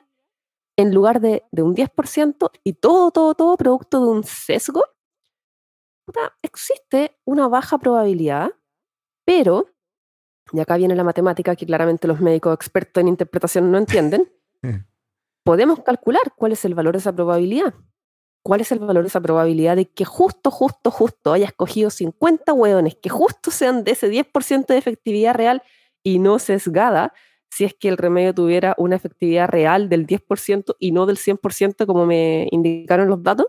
[0.75, 4.83] en lugar de, de un 10% y todo, todo, todo producto de un sesgo,
[6.41, 8.51] existe una baja probabilidad,
[9.25, 9.67] pero,
[10.51, 14.31] y acá viene la matemática que claramente los médicos expertos en interpretación no entienden,
[15.43, 17.73] podemos calcular cuál es el valor de esa probabilidad.
[18.43, 22.51] ¿Cuál es el valor de esa probabilidad de que justo, justo, justo haya escogido 50
[22.51, 25.63] hueones que justo sean de ese 10% de efectividad real
[26.03, 27.13] y no sesgada,
[27.49, 31.85] si es que el remedio tuviera una efectividad real del 10% y no del 100%
[31.85, 33.47] como me indicaron los datos?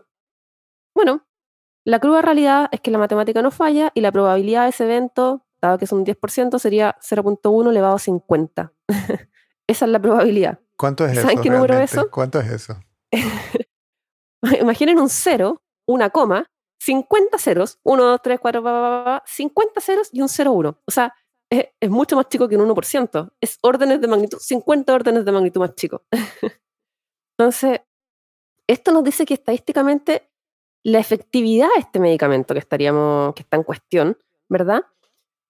[0.93, 1.25] Bueno,
[1.83, 5.45] la cruda realidad es que la matemática no falla y la probabilidad de ese evento,
[5.61, 8.71] dado que es un 10%, sería 0.1 elevado a 50.
[9.67, 10.59] Esa es la probabilidad.
[10.77, 11.21] ¿Cuánto es eso?
[11.21, 12.09] ¿Saben qué número es eso?
[12.09, 12.79] ¿Cuánto es eso?
[14.61, 20.29] Imaginen un cero, una coma, 50 ceros, 1, 2, 3, 4, 50 ceros y un
[20.29, 20.77] 0, 1.
[20.85, 21.13] O sea,
[21.49, 23.31] es, es, mucho más chico que un 1%.
[23.41, 26.03] Es órdenes de magnitud, 50 órdenes de magnitud más chico.
[27.37, 27.81] Entonces,
[28.67, 30.29] esto nos dice que estadísticamente
[30.83, 34.17] la efectividad de este medicamento que, estaríamos, que está en cuestión,
[34.47, 34.83] ¿verdad?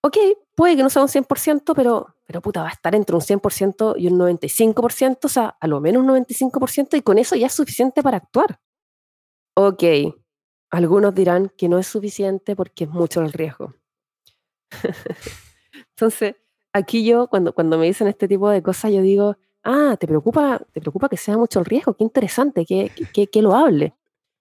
[0.01, 0.17] Ok,
[0.55, 3.95] puede que no sea un 100%, pero, pero puta, va a estar entre un 100%
[3.97, 7.53] y un 95%, o sea, a lo menos un 95%, y con eso ya es
[7.53, 8.59] suficiente para actuar.
[9.57, 9.83] Ok,
[10.69, 13.73] algunos dirán que no es suficiente porque es mucho el riesgo.
[15.91, 16.35] Entonces,
[16.73, 20.61] aquí yo, cuando, cuando me dicen este tipo de cosas, yo digo, ah, ¿te preocupa,
[20.73, 21.93] te preocupa que sea mucho el riesgo?
[21.93, 23.93] Qué interesante, qué, qué, qué lo hable.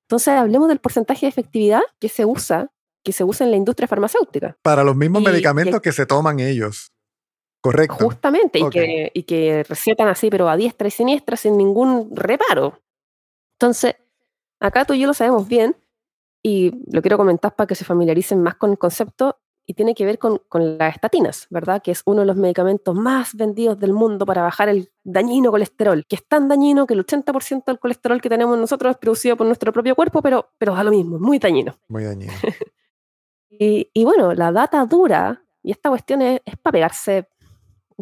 [0.08, 2.72] Entonces, hablemos del porcentaje de efectividad que se usa,
[3.04, 4.56] que se usa en la industria farmacéutica.
[4.62, 6.92] Para los mismos y, medicamentos que se toman ellos.
[7.60, 8.04] Correcto.
[8.04, 8.82] Justamente, okay.
[8.82, 12.82] y, que, y que recetan así, pero a diestra y siniestra, sin ningún reparo.
[13.58, 13.94] Entonces,
[14.60, 15.76] acá tú y yo lo sabemos bien,
[16.42, 20.04] y lo quiero comentar para que se familiaricen más con el concepto, y tiene que
[20.04, 21.80] ver con, con, las estatinas, ¿verdad?
[21.82, 26.04] Que es uno de los medicamentos más vendidos del mundo para bajar el dañino colesterol,
[26.06, 29.46] que es tan dañino que el 80% del colesterol que tenemos nosotros es producido por
[29.46, 31.78] nuestro propio cuerpo, pero, pero da lo mismo, es muy dañino.
[31.88, 32.32] Muy dañino.
[33.48, 37.28] y, y, bueno, la data dura, y esta cuestión es, es para pegarse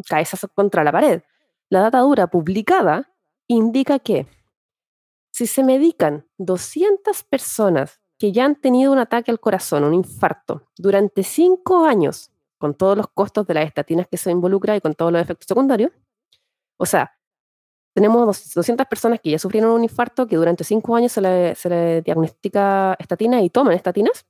[0.09, 1.21] cabezas contra la pared,
[1.69, 3.09] la data dura publicada
[3.47, 4.27] indica que
[5.33, 10.69] si se medican 200 personas que ya han tenido un ataque al corazón, un infarto,
[10.77, 14.93] durante cinco años, con todos los costos de las estatinas que se involucra y con
[14.93, 15.91] todos los efectos secundarios.
[16.77, 17.17] O sea,
[17.95, 21.67] tenemos 200 personas que ya sufrieron un infarto, que durante cinco años se le, se
[21.67, 24.27] le diagnostica estatina y toman estatinas.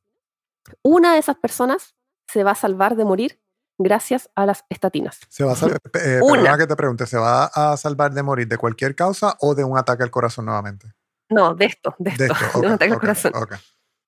[0.83, 1.95] Una de esas personas
[2.27, 3.42] se va a salvar de morir
[3.77, 5.19] gracias a las estatinas.
[5.29, 8.47] Se va a salvar, eh, perdona que te pregunte, ¿se va a salvar de morir
[8.47, 10.93] de cualquier causa o de un ataque al corazón nuevamente?
[11.29, 13.31] No, de esto, de esto, de, esto, okay, de un ataque okay, al corazón.
[13.35, 13.57] Okay.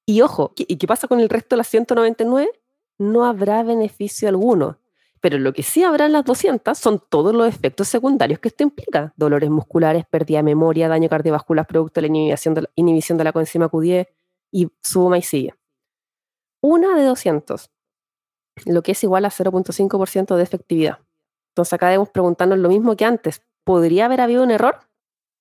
[0.05, 2.49] Y ojo, ¿y qué pasa con el resto de las 199?
[2.99, 4.79] No habrá beneficio alguno.
[5.25, 8.61] Pero lo que sí habrá en las 200 son todos los efectos secundarios que esto
[8.61, 9.11] implica.
[9.15, 13.23] Dolores musculares, pérdida de memoria, daño cardiovascular producto de la inhibición de la, inhibición de
[13.23, 14.07] la coenzima Q10
[14.51, 15.55] y suma y sigue.
[16.61, 17.71] Una de 200,
[18.65, 20.99] lo que es igual a 0.5% de efectividad.
[21.49, 23.41] Entonces acá debemos preguntarnos lo mismo que antes.
[23.63, 24.79] ¿Podría haber habido un error?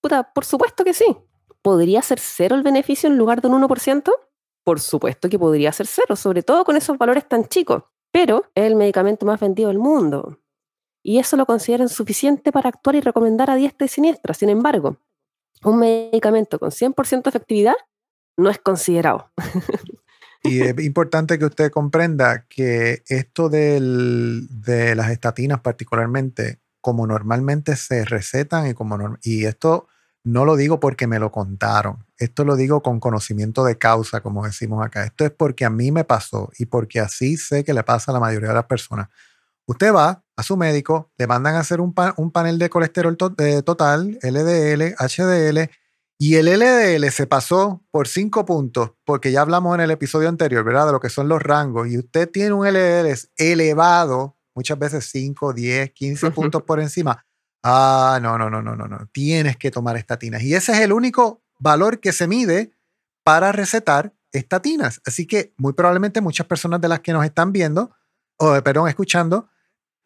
[0.00, 1.16] Puta, por supuesto que sí.
[1.62, 4.12] ¿Podría ser cero el beneficio en lugar de un 1%?
[4.64, 8.64] por supuesto que podría ser cero, sobre todo con esos valores tan chicos, pero es
[8.64, 10.38] el medicamento más vendido del mundo.
[11.02, 14.32] Y eso lo consideran suficiente para actuar y recomendar a diestra y siniestra.
[14.32, 14.96] Sin embargo,
[15.62, 17.74] un medicamento con 100% efectividad
[18.38, 19.30] no es considerado.
[20.44, 27.76] Y es importante que usted comprenda que esto del, de las estatinas particularmente, como normalmente
[27.76, 29.88] se recetan y como y esto
[30.22, 34.44] no lo digo porque me lo contaron, esto lo digo con conocimiento de causa, como
[34.44, 35.04] decimos acá.
[35.04, 38.14] Esto es porque a mí me pasó y porque así sé que le pasa a
[38.14, 39.08] la mayoría de las personas.
[39.66, 44.18] Usted va a su médico, le mandan a hacer un, un panel de colesterol total,
[44.22, 45.70] LDL, HDL,
[46.26, 50.64] y el LDL se pasó por 5 puntos, porque ya hablamos en el episodio anterior,
[50.64, 50.86] ¿verdad?
[50.86, 51.86] De lo que son los rangos.
[51.88, 57.26] Y usted tiene un LDL elevado, muchas veces 5, 10, 15 puntos por encima.
[57.62, 59.06] Ah, no, no, no, no, no, no.
[59.12, 60.42] Tienes que tomar estatinas.
[60.42, 62.72] Y ese es el único valor que se mide
[63.22, 65.02] para recetar estatinas.
[65.04, 67.94] Así que muy probablemente muchas personas de las que nos están viendo,
[68.38, 69.50] o perdón, escuchando,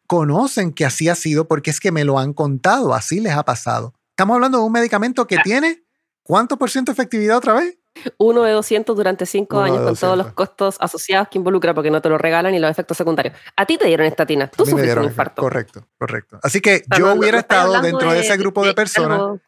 [0.05, 3.45] conocen que así ha sido porque es que me lo han contado, así les ha
[3.45, 3.93] pasado.
[4.09, 5.43] Estamos hablando de un medicamento que ah.
[5.45, 5.85] tiene
[6.29, 7.79] ¿Cuánto por ciento de efectividad otra vez?
[8.19, 12.03] Uno de 200 durante cinco años con todos los costos asociados que involucra porque no
[12.03, 13.35] te lo regalan y los efectos secundarios.
[13.55, 15.41] A ti te dieron estatina, tú sufriste un infarto.
[15.41, 16.39] Correcto, correcto.
[16.43, 19.39] Así que yo hubiera estado dentro de, ese grupo de, personas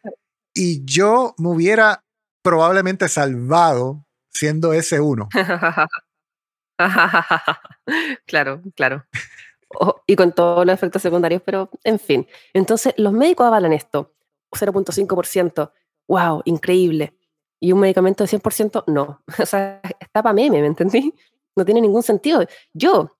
[0.52, 2.02] y yo me hubiera
[2.42, 5.28] probablemente salvado siendo ese uno.
[8.26, 9.06] claro, claro.
[10.04, 12.26] y con todos los efectos secundarios, pero en fin.
[12.52, 14.16] Entonces, los médicos avalan esto,
[14.50, 15.70] 0.5%
[16.08, 17.14] wow, increíble.
[17.60, 19.22] Y un medicamento de 100%, no.
[19.42, 21.14] O sea, está para meme, ¿me entendí?
[21.56, 22.44] No tiene ningún sentido.
[22.72, 23.16] Yo,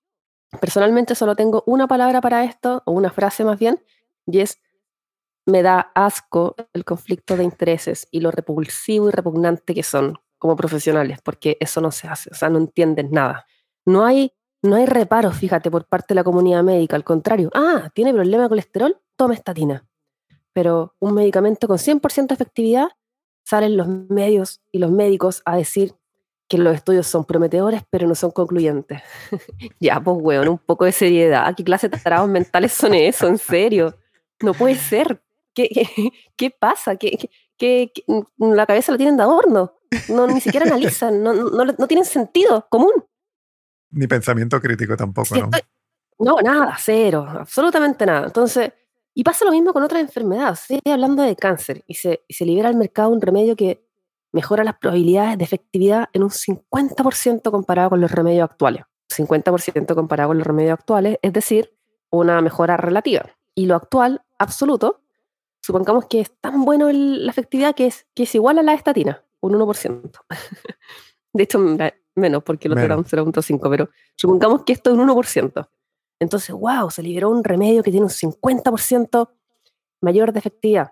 [0.59, 3.81] personalmente, solo tengo una palabra para esto, o una frase más bien,
[4.25, 4.59] y es,
[5.45, 10.55] me da asco el conflicto de intereses y lo repulsivo y repugnante que son como
[10.55, 13.45] profesionales, porque eso no se hace, o sea, no entienden nada.
[13.85, 17.89] No hay, no hay reparos, fíjate, por parte de la comunidad médica, al contrario, ah,
[17.93, 19.85] tiene problema de colesterol, toma estatina
[20.53, 22.87] pero un medicamento con 100% de efectividad,
[23.43, 25.95] salen los medios y los médicos a decir
[26.47, 29.01] que los estudios son prometedores, pero no son concluyentes.
[29.79, 31.53] ya, pues, weón, un poco de seriedad.
[31.55, 33.27] ¿Qué clase de tarados mentales son eso?
[33.27, 33.97] En serio.
[34.41, 35.21] No puede ser.
[35.53, 35.69] ¿Qué,
[36.35, 36.95] qué, pasa?
[36.95, 37.91] ¿Qué, qué,
[38.37, 39.73] la cabeza lo tienen de adorno.
[40.09, 41.23] No, ni siquiera analizan.
[41.23, 42.91] No, no, no tienen sentido común.
[43.91, 45.49] Ni pensamiento crítico tampoco, ¿no?
[46.19, 47.25] no, nada, cero.
[47.29, 48.25] Absolutamente nada.
[48.25, 48.71] Entonces
[49.13, 50.69] y pasa lo mismo con otras enfermedades.
[50.69, 53.85] Estoy hablando de cáncer y se, y se libera al mercado un remedio que
[54.31, 58.83] mejora las probabilidades de efectividad en un 50% comparado con los remedios actuales.
[59.15, 61.73] 50% comparado con los remedios actuales, es decir,
[62.09, 63.25] una mejora relativa.
[63.55, 65.01] Y lo actual, absoluto,
[65.61, 69.23] supongamos que es tan bueno la efectividad que es, que es igual a la estatina,
[69.39, 70.11] un 1%.
[71.33, 71.59] de hecho,
[72.15, 75.67] menos, porque lo era un 0.5, pero supongamos que esto es un 1%.
[76.19, 79.29] Entonces, wow, se liberó un remedio que tiene un 50%
[80.01, 80.91] mayor de efectividad.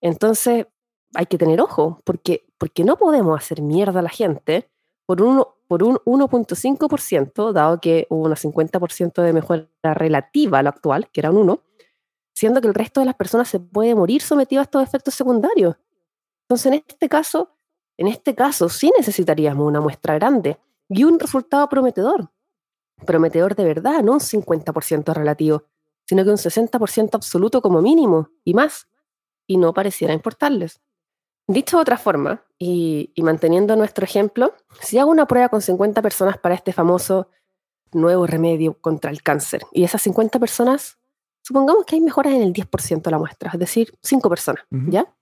[0.00, 0.66] Entonces,
[1.14, 4.70] hay que tener ojo, porque, porque no podemos hacer mierda a la gente
[5.06, 10.68] por un, por un 1.5%, dado que hubo un 50% de mejora relativa a lo
[10.68, 11.62] actual, que era un 1,
[12.32, 15.76] siendo que el resto de las personas se puede morir sometido a estos efectos secundarios.
[16.44, 17.50] Entonces, en este caso,
[17.96, 22.30] en este caso sí necesitaríamos una muestra grande y un resultado prometedor
[23.04, 25.64] prometedor de verdad, no un 50% relativo,
[26.06, 28.88] sino que un 60% absoluto como mínimo y más,
[29.46, 30.80] y no pareciera importarles.
[31.46, 36.38] Dicho de otra forma, y, manteniendo nuestro ejemplo, si hago una prueba con 50 personas
[36.38, 37.28] para este famoso
[37.92, 40.98] nuevo remedio contra el cáncer, y esas 50 personas,
[41.42, 45.12] supongamos que hay mejoras en el 10% de la muestra, es decir, 5 personas, ¿ya?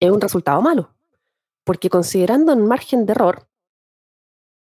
[0.00, 0.90] Es un resultado malo,
[1.64, 3.46] porque considerando un margen de error,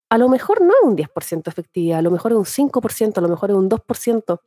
[0.09, 3.17] a lo mejor no es un 10% de efectividad, a lo mejor es un 5%,
[3.17, 4.39] a lo mejor es un 2%.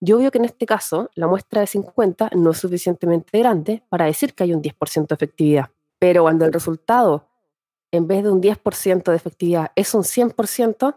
[0.00, 4.04] Yo veo que en este caso la muestra de 50 no es suficientemente grande para
[4.04, 5.70] decir que hay un 10% de efectividad.
[5.98, 7.28] Pero cuando el resultado,
[7.90, 10.96] en vez de un 10% de efectividad, es un 100%,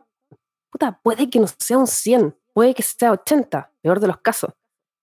[0.70, 4.52] puta, puede que no sea un 100, puede que sea 80, peor de los casos.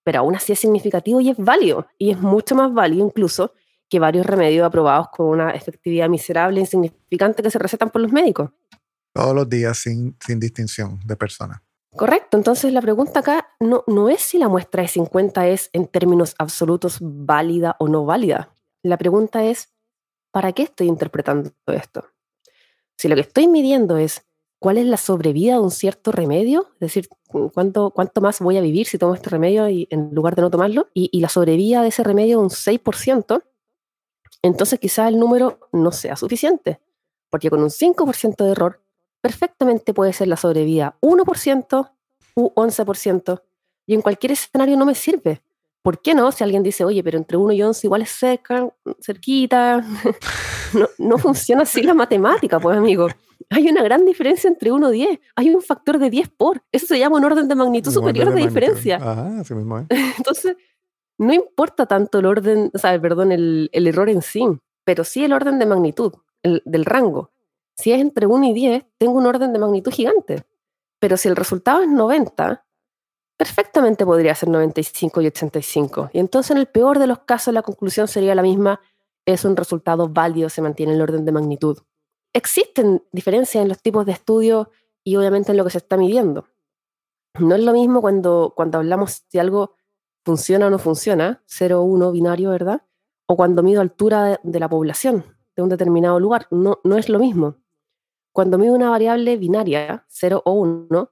[0.05, 1.87] Pero aún así es significativo y es válido.
[1.99, 3.53] Y es mucho más válido incluso
[3.89, 8.12] que varios remedios aprobados con una efectividad miserable e insignificante que se recetan por los
[8.12, 8.51] médicos.
[9.17, 11.62] Todos los días sin, sin distinción de persona.
[11.97, 15.87] Correcto, entonces la pregunta acá no, no es si la muestra de 50 es en
[15.87, 18.51] términos absolutos válida o no válida.
[18.83, 19.73] La pregunta es,
[20.31, 22.05] ¿para qué estoy interpretando esto?
[22.99, 24.27] Si lo que estoy midiendo es
[24.59, 27.09] cuál es la sobrevida de un cierto remedio, es decir,
[27.55, 30.51] cuánto, cuánto más voy a vivir si tomo este remedio y, en lugar de no
[30.51, 33.43] tomarlo, y, y la sobrevida de ese remedio un 6%,
[34.43, 36.81] entonces quizá el número no sea suficiente,
[37.31, 38.86] porque con un 5% de error
[39.21, 41.91] perfectamente puede ser la sobrevida 1%
[42.35, 43.43] u 11%,
[43.87, 45.43] y en cualquier escenario no me sirve,
[45.87, 46.33] ¿Por qué no?
[46.33, 48.69] Si alguien dice, oye, pero entre 1 y 11 igual es cerca,
[49.01, 49.87] cerquita.
[50.75, 53.07] no, no funciona así la matemática, pues, amigo.
[53.51, 55.21] Hay una gran diferencia entre 1 y 10.
[55.37, 56.61] Hay un factor de 10 por.
[56.73, 58.97] Eso se llama un orden de magnitud superior de, diferencia.
[58.97, 59.87] Ajá, así mismo es.
[60.19, 60.57] Entonces,
[61.19, 64.45] no importa tanto el orden, o sea, perdón, el, el error en sí,
[64.85, 67.31] pero sí el orden de magnitud, el, del rango.
[67.77, 70.45] Si es entre 1 y 10, tengo un orden de magnitud gigante.
[70.99, 72.66] Pero si el resultado es 90,
[73.37, 76.11] perfectamente podría ser 95 y 85.
[76.12, 78.81] Y entonces en el peor de los casos la conclusión sería la misma,
[79.27, 81.79] es un resultado válido, se mantiene el orden de magnitud.
[82.33, 84.68] Existen diferencias en los tipos de estudios
[85.05, 86.47] y obviamente en lo que se está midiendo.
[87.39, 89.74] No es lo mismo cuando, cuando hablamos si algo
[90.24, 92.83] funciona o no funciona, 0 o 1 binario, ¿verdad?
[93.27, 95.24] O cuando mido altura de, de la población
[95.55, 96.47] de un determinado lugar.
[96.51, 97.57] No, no es lo mismo.
[98.37, 101.11] Cuando mido una variable binaria, 0 o 1,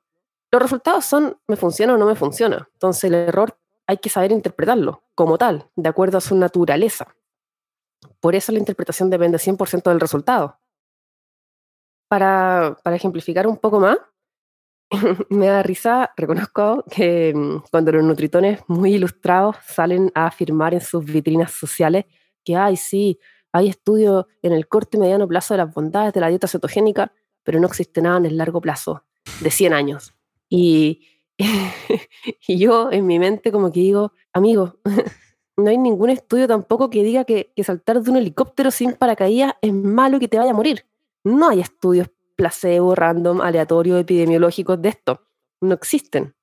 [0.52, 2.68] los resultados son me funciona o no me funciona.
[2.74, 7.16] Entonces el error hay que saber interpretarlo como tal, de acuerdo a su naturaleza.
[8.20, 10.58] Por eso la interpretación depende 100% del resultado.
[12.08, 13.96] Para, para ejemplificar un poco más,
[15.30, 20.82] me da risa, reconozco que mm, cuando los nutritones muy ilustrados salen a afirmar en
[20.82, 22.04] sus vitrinas sociales
[22.44, 23.18] que, ay, sí,
[23.54, 27.12] hay estudios en el corto y mediano plazo de las bondades de la dieta cetogénica,
[27.44, 29.04] pero no existe nada en el largo plazo,
[29.40, 30.14] de 100 años.
[30.50, 31.00] Y,
[32.46, 34.78] yo en mi mente como que digo, amigo,
[35.56, 39.54] no hay ningún estudio tampoco que diga que, que, saltar de un helicóptero sin paracaídas
[39.60, 40.86] es malo y que te vaya a morir.
[41.24, 45.26] No hay estudios placebo, random, aleatorio, epidemiológicos de esto.
[45.60, 46.36] No existen.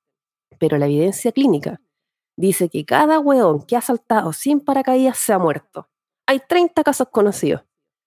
[0.58, 1.80] Pero la evidencia clínica
[2.36, 5.88] dice que cada hueón que ha saltado sin paracaídas se ha muerto.
[6.26, 7.62] Hay 30 casos conocidos,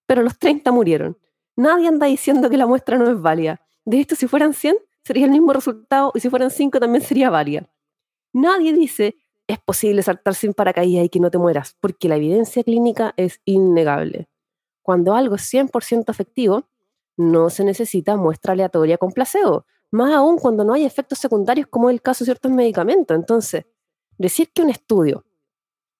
[0.05, 1.17] pero los 30 murieron.
[1.55, 3.61] Nadie anda diciendo que la muestra no es válida.
[3.85, 7.29] De esto, si fueran 100, sería el mismo resultado y si fueran 5 también sería
[7.29, 7.69] válida.
[8.33, 9.15] Nadie dice
[9.47, 13.41] es posible saltar sin paracaídas y que no te mueras, porque la evidencia clínica es
[13.45, 14.27] innegable.
[14.81, 16.67] Cuando algo es 100% efectivo,
[17.17, 21.89] no se necesita muestra aleatoria con placebo, más aún cuando no hay efectos secundarios como
[21.89, 23.15] es el caso de ciertos medicamentos.
[23.15, 23.65] Entonces,
[24.17, 25.25] decir que un estudio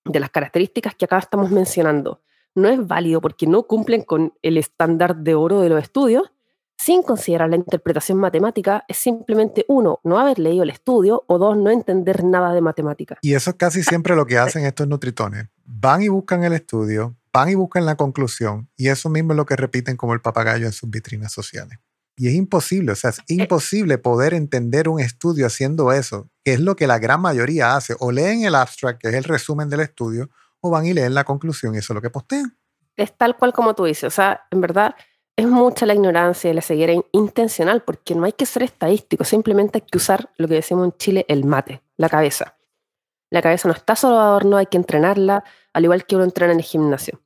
[0.05, 2.21] de las características que acá estamos mencionando
[2.55, 6.31] no es válido porque no cumplen con el estándar de oro de los estudios,
[6.77, 11.57] sin considerar la interpretación matemática, es simplemente uno, no haber leído el estudio o dos,
[11.57, 13.17] no entender nada de matemática.
[13.21, 15.47] Y eso es casi siempre lo que hacen estos nutritones.
[15.63, 19.45] Van y buscan el estudio, van y buscan la conclusión y eso mismo es lo
[19.45, 21.79] que repiten como el papagayo en sus vitrinas sociales.
[22.17, 26.61] Y es imposible, o sea, es imposible poder entender un estudio haciendo eso, que es
[26.61, 27.95] lo que la gran mayoría hace.
[27.99, 30.29] O leen el abstract, que es el resumen del estudio,
[30.61, 32.57] o van y leen la conclusión y eso es lo que postean.
[32.95, 34.95] Es tal cual como tú dices, o sea, en verdad
[35.35, 39.79] es mucha la ignorancia y la ceguera intencional, porque no hay que ser estadístico, simplemente
[39.79, 42.57] hay que usar lo que decimos en Chile, el mate, la cabeza.
[43.29, 45.43] La cabeza no está solo adorno, hay que entrenarla,
[45.73, 47.21] al igual que uno entrena en el gimnasio.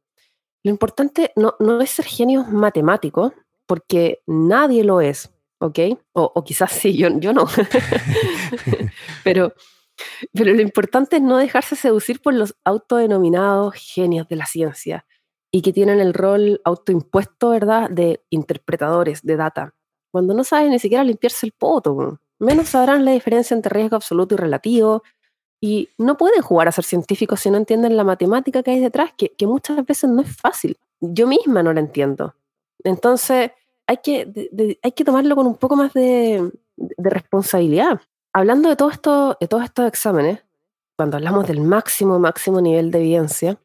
[0.64, 3.34] Lo importante no, no es ser genio matemático,
[3.70, 5.78] porque nadie lo es, ¿ok?
[6.14, 7.46] O, quizás sí, yo, yo no.
[9.24, 9.54] pero,
[10.34, 15.06] pero lo importante es no dejarse seducir por los autodenominados genios de la ciencia
[15.52, 19.76] y que tienen el rol autoimpuesto, ¿verdad?, de interpretadores de data,
[20.12, 24.34] cuando no saben ni siquiera limpiarse el poto, menos sabrán la diferencia entre riesgo absoluto
[24.34, 25.04] y relativo,
[25.62, 29.14] y no pueden jugar a ser científicos si no entienden la matemática que hay detrás,
[29.16, 30.80] que, que muchas veces no es fácil.
[31.02, 32.34] Yo misma no la entiendo.
[32.84, 33.52] Entonces,
[33.90, 36.52] hay que, hay que tomarlo con un poco más de,
[37.00, 38.00] responsabilidad.
[38.34, 40.46] Hablando de, todo esto, de todos estos exámenes,
[40.96, 43.60] cuando hablamos del máximo, máximo nivel de evidencia,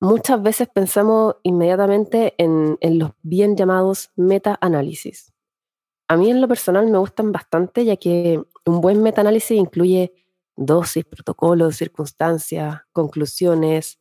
[0.00, 5.32] muchas veces pensamos inmediatamente en, en los bien llamados meta-análisis.
[6.06, 10.12] A mí en lo personal me gustan bastante, ya que un buen meta-análisis incluye
[10.54, 13.98] dosis, protocolos, circunstancias, conclusiones,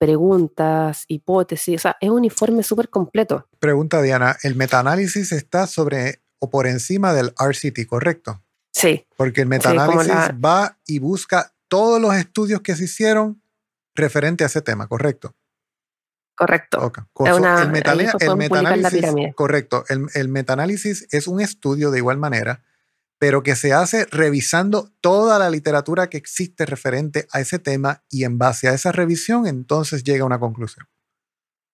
[0.00, 3.46] preguntas, hipótesis, o sea, es un informe súper completo.
[3.58, 8.42] Pregunta Diana, ¿el meta-análisis está sobre o por encima del RCT, correcto?
[8.72, 9.06] Sí.
[9.18, 10.34] Porque el meta-análisis la...
[10.42, 13.42] va y busca todos los estudios que se hicieron
[13.94, 15.36] referente a ese tema, ¿correcto?
[16.34, 16.78] Correcto.
[16.86, 17.04] Okay.
[17.36, 19.84] Una, el, meta el correcto.
[19.90, 22.64] El, el metaanálisis es un estudio de igual manera,
[23.20, 28.24] pero que se hace revisando toda la literatura que existe referente a ese tema y
[28.24, 30.86] en base a esa revisión entonces llega a una conclusión.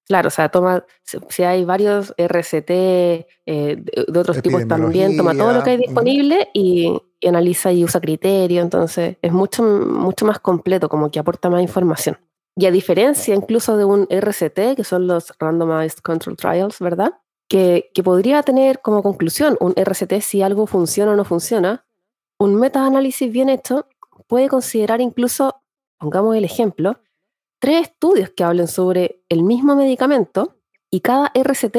[0.07, 0.85] Claro, o sea, toma,
[1.29, 6.49] si hay varios RCT eh, de, otros tipos también, toma todo lo que hay disponible
[6.53, 11.49] y, y, analiza y usa criterio, entonces es mucho, mucho más completo, como que aporta
[11.49, 12.19] más información.
[12.57, 17.11] Y a diferencia incluso de un RCT, que son los Randomized Control Trials, ¿verdad?
[17.49, 21.87] Que, podría tener como conclusión un RCT si algo funciona o no funciona,
[22.39, 23.87] un metaanálisis bien hecho
[24.27, 25.63] puede considerar incluso
[25.99, 27.01] pongamos el ejemplo,
[27.59, 30.57] tres estudios que hablen sobre el mismo medicamento
[30.91, 31.79] y cada RCT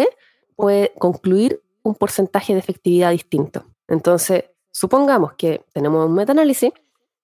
[0.56, 3.66] puede concluir un porcentaje de efectividad distinto.
[3.88, 6.72] Entonces, supongamos que tenemos un metaanálisis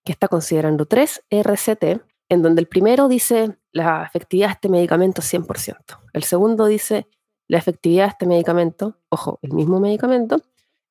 [0.03, 5.21] que está considerando tres RCT, en donde el primero dice la efectividad de este medicamento
[5.21, 5.75] es 100%,
[6.13, 7.07] el segundo dice
[7.53, 10.41] la efectividad de este medicamento, ojo, el mismo medicamento,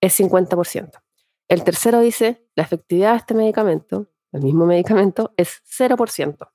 [0.01, 1.03] es 50%.
[1.49, 6.53] El tercero dice la efectividad de este medicamento, el mismo medicamento, es 0%.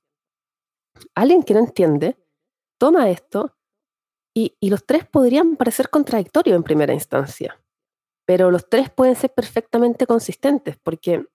[1.14, 2.16] Alguien que no entiende
[2.78, 3.54] toma esto
[4.32, 7.60] y, los tres podrían parecer contradictorios en primera instancia,
[8.24, 11.26] pero los tres pueden ser perfectamente consistentes porque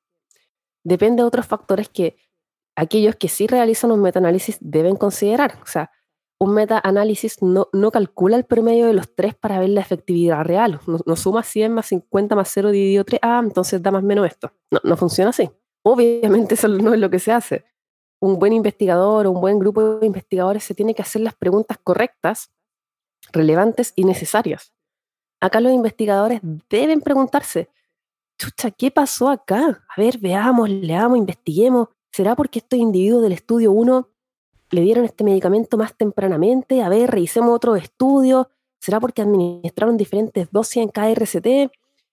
[0.83, 2.17] depende de otros factores que
[2.75, 5.59] aquellos que sí realizan un metaanálisis deben considerar.
[5.61, 5.91] O sea,
[6.43, 10.79] un metaanálisis no, no calcula el promedio de los tres para ver la efectividad real.
[11.05, 14.51] No, suma 100 más 50 más 0 dividido 3, ah, entonces da más menos esto.
[14.71, 15.49] No, no funciona así.
[15.83, 17.65] Obviamente eso no es lo que se hace.
[18.19, 21.77] Un buen investigador o un buen grupo de investigadores se tiene que hacer las preguntas
[21.83, 22.51] correctas,
[23.31, 24.73] relevantes y necesarias.
[25.41, 26.39] Acá los investigadores
[26.69, 27.69] deben preguntarse,
[28.37, 29.83] chucha, ¿qué pasó acá?
[29.89, 31.89] A ver, veamos, leamos, investiguemos.
[32.11, 34.12] ¿Será porque estos individuos del estudio 1
[34.73, 36.81] le dieron este medicamento más tempranamente?
[36.81, 38.47] A ver, revisemos otros estudios.
[38.79, 41.71] ¿Será porque administraron diferentes dosis en cada RCT?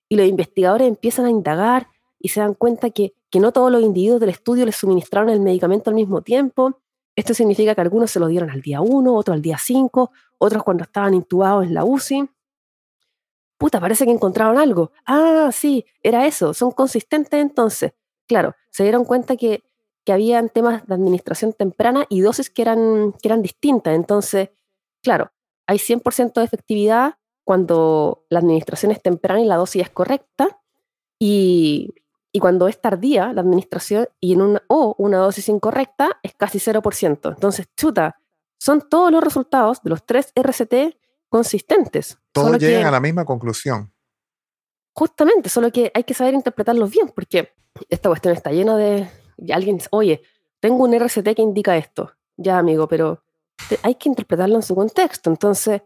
[0.08, 1.88] Y los investigadores empiezan a indagar
[2.18, 5.40] y se dan cuenta que, que no todos los individuos del estudio les suministraron el
[5.40, 6.80] medicamento al mismo tiempo.
[7.16, 10.62] Esto significa que algunos se lo dieron al día 1, otros al día 5, otros
[10.62, 12.28] cuando estaban intubados en la UCI.
[13.58, 14.92] Puta, parece que encontraron algo.
[15.06, 16.54] Ah, sí, era eso.
[16.54, 17.92] Son consistentes entonces.
[18.26, 19.62] Claro, se dieron cuenta que
[20.04, 23.94] que habían temas de administración temprana y dosis que eran, que eran distintas.
[23.94, 24.50] Entonces,
[25.02, 25.32] claro,
[25.66, 30.60] hay 100% de efectividad cuando la administración es temprana y la dosis es correcta,
[31.20, 31.94] y,
[32.40, 37.34] cuando es tardía la administración y en una, o una dosis incorrecta es casi 0%.
[37.34, 38.16] Entonces, chuta,
[38.58, 40.96] son todos los resultados de los tres RCT
[41.28, 42.18] consistentes.
[42.32, 43.92] Todos llegan a la misma conclusión.
[44.94, 47.52] Justamente, solo que hay que saber interpretarlos bien, porque
[47.88, 49.08] esta cuestión está llena de,
[49.52, 50.22] alguien dice, oye,
[50.60, 52.12] tengo un RCT que indica esto.
[52.36, 53.22] Ya, amigo, pero
[53.82, 55.30] hay que interpretarlo en su contexto.
[55.30, 55.82] Entonces,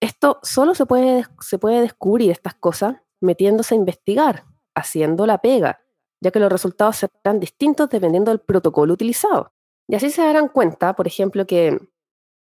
[0.00, 4.44] esto solo se puede, se puede descubrir estas cosas metiéndose a investigar,
[4.74, 5.80] haciendo la pega,
[6.20, 9.52] ya que los resultados serán distintos dependiendo del protocolo utilizado.
[9.88, 11.78] Y así se darán cuenta, por ejemplo, que,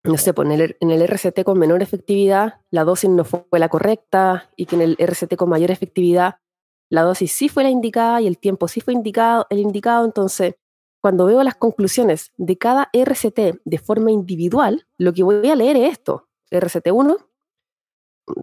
[0.03, 3.45] no sé, pues en el, en el RCT con menor efectividad la dosis no fue
[3.51, 6.39] la correcta y que en el RCT con mayor efectividad
[6.89, 10.05] la dosis sí fue la indicada y el tiempo sí fue indicado, el indicado.
[10.05, 10.55] Entonces,
[11.01, 15.77] cuando veo las conclusiones de cada RCT de forma individual, lo que voy a leer
[15.77, 16.27] es esto.
[16.51, 17.17] RCT1,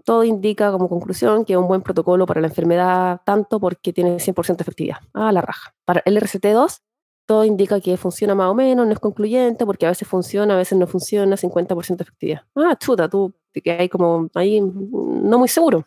[0.05, 4.19] todo indica como conclusión que es un buen protocolo para la enfermedad, tanto porque tiene
[4.19, 4.99] 100% de efectividad.
[5.13, 5.75] Ah, la raja.
[5.85, 6.81] Para el RCT2,
[7.27, 10.59] todo indica que funciona más o menos, no es concluyente, porque a veces funciona, a
[10.59, 12.43] veces no funciona, 50% de efectividad.
[12.55, 15.87] Ah, chuta, tú que hay como ahí no muy seguro.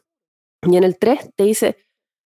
[0.64, 1.87] Y en el 3 te dice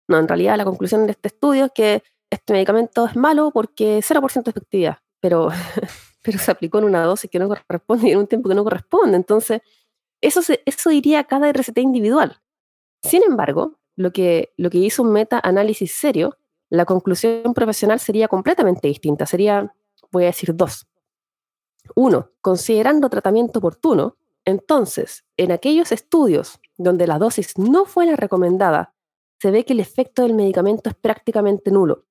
[0.09, 3.99] no, en realidad la conclusión de este estudio es que este medicamento es malo porque
[3.99, 5.49] 0% de efectividad, pero,
[6.23, 8.65] pero se aplicó en una dosis que no corresponde y en un tiempo que no
[8.65, 9.17] corresponde.
[9.17, 9.63] Entonces,
[10.21, 12.41] eso, eso diría cada RCT individual.
[13.03, 16.37] Sin embargo, lo que, lo que hizo un meta-análisis serio,
[16.69, 19.27] la conclusión profesional sería completamente distinta.
[19.27, 19.73] Sería,
[20.11, 20.87] voy a decir dos.
[21.95, 28.96] Uno, considerando tratamiento oportuno, entonces, en aquellos estudios donde la dosis no fue la recomendada
[29.41, 32.07] se ve que el efecto del medicamento es prácticamente nulo,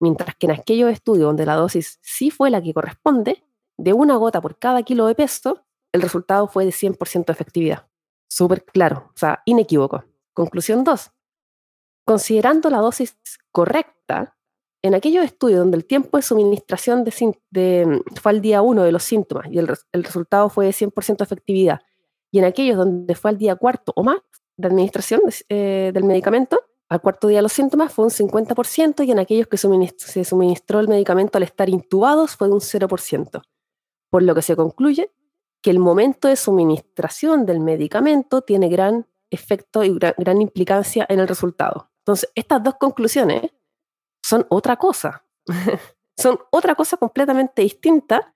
[0.00, 3.44] mientras que en aquellos estudios donde la dosis sí fue la que corresponde,
[3.76, 7.86] de una gota por cada kilo de peso, el resultado fue de 100% de efectividad.
[8.28, 10.04] Súper claro, o sea, inequívoco.
[10.34, 11.10] Conclusión 2.
[12.04, 13.16] Considerando la dosis
[13.50, 14.36] correcta,
[14.82, 19.02] en aquellos estudios donde el tiempo de suministración de, fue al día 1 de los
[19.02, 21.80] síntomas y el, resultado fue de 100% de efectividad,
[22.30, 24.18] y en aquellos donde fue al día cuarto o más
[24.56, 26.60] de administración eh, del medicamento,
[26.90, 30.88] al cuarto día los síntomas fue un 50% y en aquellos que se suministró el
[30.88, 33.42] medicamento al estar intubados fue de un 0%,
[34.10, 35.12] por lo que se concluye
[35.62, 41.28] que el momento de suministración del medicamento tiene gran efecto y gran, implicancia en el
[41.28, 41.90] resultado.
[41.98, 43.52] Entonces, estas dos conclusiones
[44.20, 45.24] son otra cosa,
[46.18, 48.34] son otra cosa completamente distinta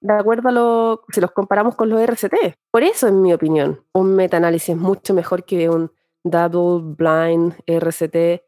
[0.00, 2.56] de acuerdo a lo, si los comparamos con los RCT.
[2.70, 5.92] Por eso, en mi opinión, un metaanálisis es mucho mejor que un
[6.24, 8.42] double blind RCT,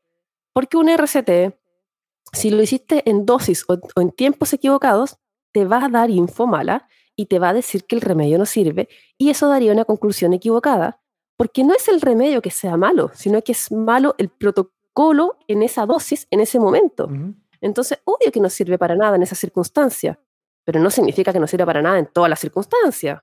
[0.52, 1.54] porque un RCT,
[2.32, 5.18] si lo hiciste en dosis o, en tiempos equivocados,
[5.52, 8.46] te va a dar info mala y te va a decir que el remedio no
[8.46, 11.00] sirve y eso daría una conclusión equivocada,
[11.36, 15.62] porque no es el remedio que sea malo, sino que es malo el protocolo en
[15.62, 17.08] esa dosis en ese momento.
[17.60, 20.18] Entonces, obvio que no sirve para nada en esa circunstancia.
[20.64, 23.20] pero no significa que no sirva para nada en todas las circunstancias.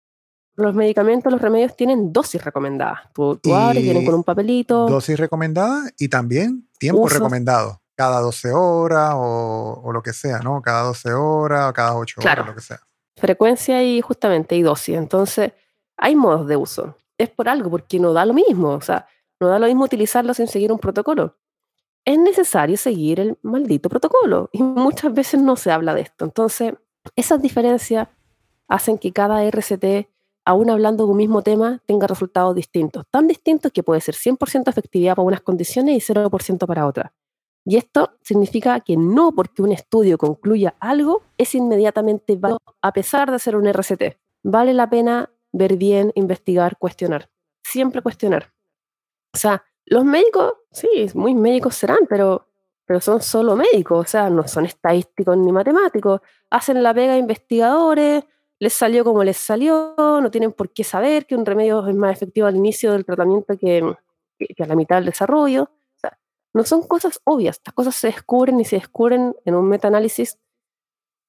[0.60, 3.00] Los medicamentos, los remedios tienen dosis recomendadas.
[3.14, 4.88] Tú, abres, vienen con un papelito.
[4.88, 7.82] Dosis recomendada y también tiempo recomendado.
[7.96, 10.62] Cada 12 horas o, lo que sea, ¿no?
[10.62, 12.80] Cada 12 horas o cada 8 horas, lo que sea.
[13.16, 14.98] Frecuencia y justamente y dosis.
[14.98, 15.54] Entonces,
[15.96, 16.96] hay modos de uso.
[17.18, 18.72] Es por algo, porque no da lo mismo.
[18.72, 19.08] O sea,
[19.40, 21.38] no da lo mismo utilizarlo sin seguir un protocolo.
[22.04, 26.26] Es necesario seguir el maldito protocolo y muchas veces no se habla de esto.
[26.26, 26.74] Entonces,
[27.16, 28.10] esas diferencias
[28.68, 30.08] hacen que cada RCT,
[30.50, 33.04] aún hablando de un mismo tema, tenga resultados distintos.
[33.12, 37.12] Tan distintos que puede ser 100% efectividad para unas condiciones y 0% para otras.
[37.66, 43.32] Y esto significa que no porque un estudio concluya algo es inmediatamente válido a pesar
[43.32, 44.18] de ser un RCT.
[44.42, 47.30] Vale la pena ver bien, investigar, cuestionar.
[47.62, 48.52] Siempre cuestionar.
[49.36, 52.48] O sea, los médicos, sí, muy médicos serán, pero,
[52.86, 56.22] pero son solo médicos, o sea, no son estadísticos ni matemáticos.
[56.50, 58.24] Hacen la pega investigadores,
[58.60, 62.12] les salió como les salió, no tienen por qué saber que un remedio es más
[62.12, 63.96] efectivo al inicio del tratamiento que,
[64.38, 65.64] que a la mitad del desarrollo.
[65.64, 66.20] O sea,
[66.54, 70.38] no son cosas obvias, estas cosas se descubren y se descubren en un metaanálisis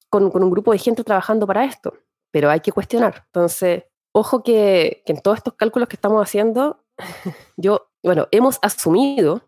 [0.09, 1.95] con, con un grupo de gente trabajando para esto,
[2.33, 3.23] pero hay que cuestionar.
[3.27, 6.85] Entonces, ojo que, que en todos estos cálculos que estamos haciendo,
[7.57, 9.43] yo, bueno, hemos asumido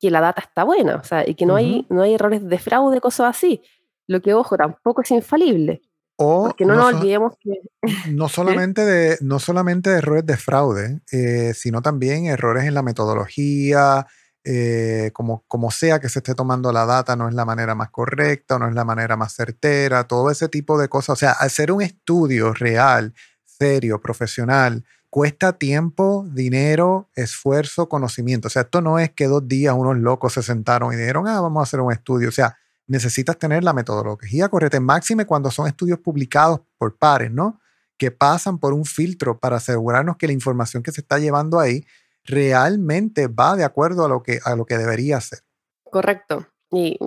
[0.00, 2.58] que la data está buena, o sea, y que no, hay, no hay errores de
[2.58, 3.62] fraude, cosas así.
[4.08, 5.82] Lo que, ojo, tampoco es infalible.
[6.22, 7.62] O porque no, nos olvidemos que...
[8.10, 12.82] No solamente, de, no solamente de errores de fraude, eh, sino también errores en la
[12.82, 14.06] metodología,
[14.44, 17.88] eh, como, como sea que se esté tomando la data, no es la manera más
[17.88, 21.14] correcta, no es la manera más certera, todo ese tipo de cosas.
[21.14, 23.14] O sea, hacer un estudio real,
[23.46, 28.48] serio, profesional, cuesta tiempo, dinero, esfuerzo, conocimiento.
[28.48, 31.40] O sea, esto no es que dos días unos locos se sentaron y dijeron, ah,
[31.40, 32.28] vamos a hacer un estudio.
[32.28, 32.58] O sea,
[32.90, 37.60] necesitas tener la metodología correcta, máxime cuando son estudios publicados por pares, ¿no?
[37.96, 41.84] Que pasan por un filtro para asegurarnos que la información que se está llevando ahí
[42.24, 45.40] realmente va de acuerdo a lo que, a lo que debería ser.
[45.84, 46.46] Correcto.
[46.70, 46.98] Y,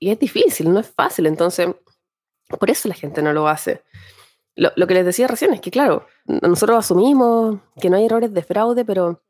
[0.00, 1.26] es difícil, no es fácil.
[1.26, 1.68] Entonces,
[2.58, 3.82] por eso la gente no lo hace
[4.54, 8.42] lo, que les decía recién es que, claro, nosotros asumimos que no hay errores de
[8.42, 9.22] fraude, pero,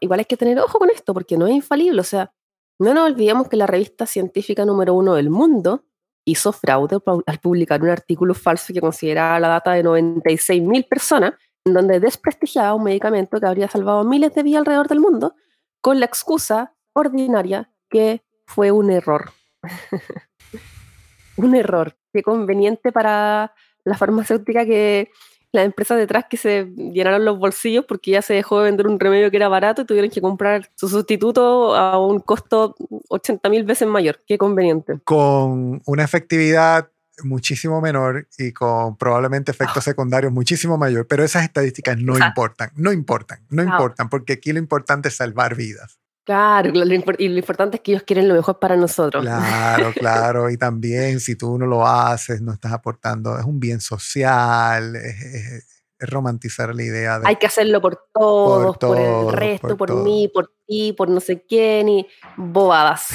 [0.00, 2.00] igual hay que tener ojo con esto, porque no es infalible.
[2.00, 2.32] O sea,
[2.80, 5.84] no nos olvidemos que la revista científica número uno del mundo
[6.24, 11.34] hizo fraude al publicar un artículo falso que consideraba la data de 96.000 personas,
[11.66, 15.34] en donde desprestigiaba un medicamento que habría salvado miles de vidas alrededor del mundo,
[15.82, 19.30] con la excusa ordinaria que fue un error.
[21.36, 21.96] un error.
[22.14, 23.52] Qué conveniente para
[23.84, 25.10] la farmacéutica que
[25.52, 29.00] las empresas detrás que se llenaron los bolsillos porque ya se dejó de vender un
[29.00, 32.76] remedio que era barato y tuvieron que comprar su sustituto a un costo
[33.08, 34.20] 80 mil veces mayor.
[34.26, 35.00] Qué conveniente.
[35.04, 36.88] Con una efectividad
[37.24, 39.82] muchísimo menor y con probablemente efectos ah.
[39.82, 44.58] secundarios muchísimo mayor, pero esas estadísticas no importan, no importan, no importan, porque aquí lo
[44.58, 45.99] importante es salvar vidas.
[46.30, 46.70] Claro,
[47.18, 49.24] y lo importante es que ellos quieren lo mejor para nosotros.
[49.24, 50.48] Claro, claro.
[50.48, 55.66] Y también si tú no lo haces, no estás aportando, es un bien social, es,
[55.98, 57.26] romantizar la idea de...
[57.26, 61.44] Hay que hacerlo por todos, por, el resto, por, mí, por ti, por no sé
[61.44, 62.06] quién y
[62.36, 63.08] bobadas.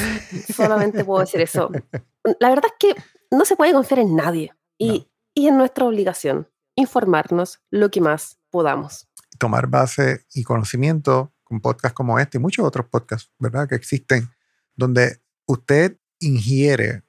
[0.54, 1.72] Solamente puedo decir eso.
[2.42, 3.02] La verdad es que
[3.32, 8.40] no se puede confiar en nadie y, y es nuestra obligación informarnos lo que más
[8.50, 9.08] podamos.
[9.40, 13.68] Tomar base y conocimiento con podcasts como este y muchos otros podcasts, ¿verdad?
[13.68, 14.30] Que existen,
[14.76, 17.04] donde usted ingiere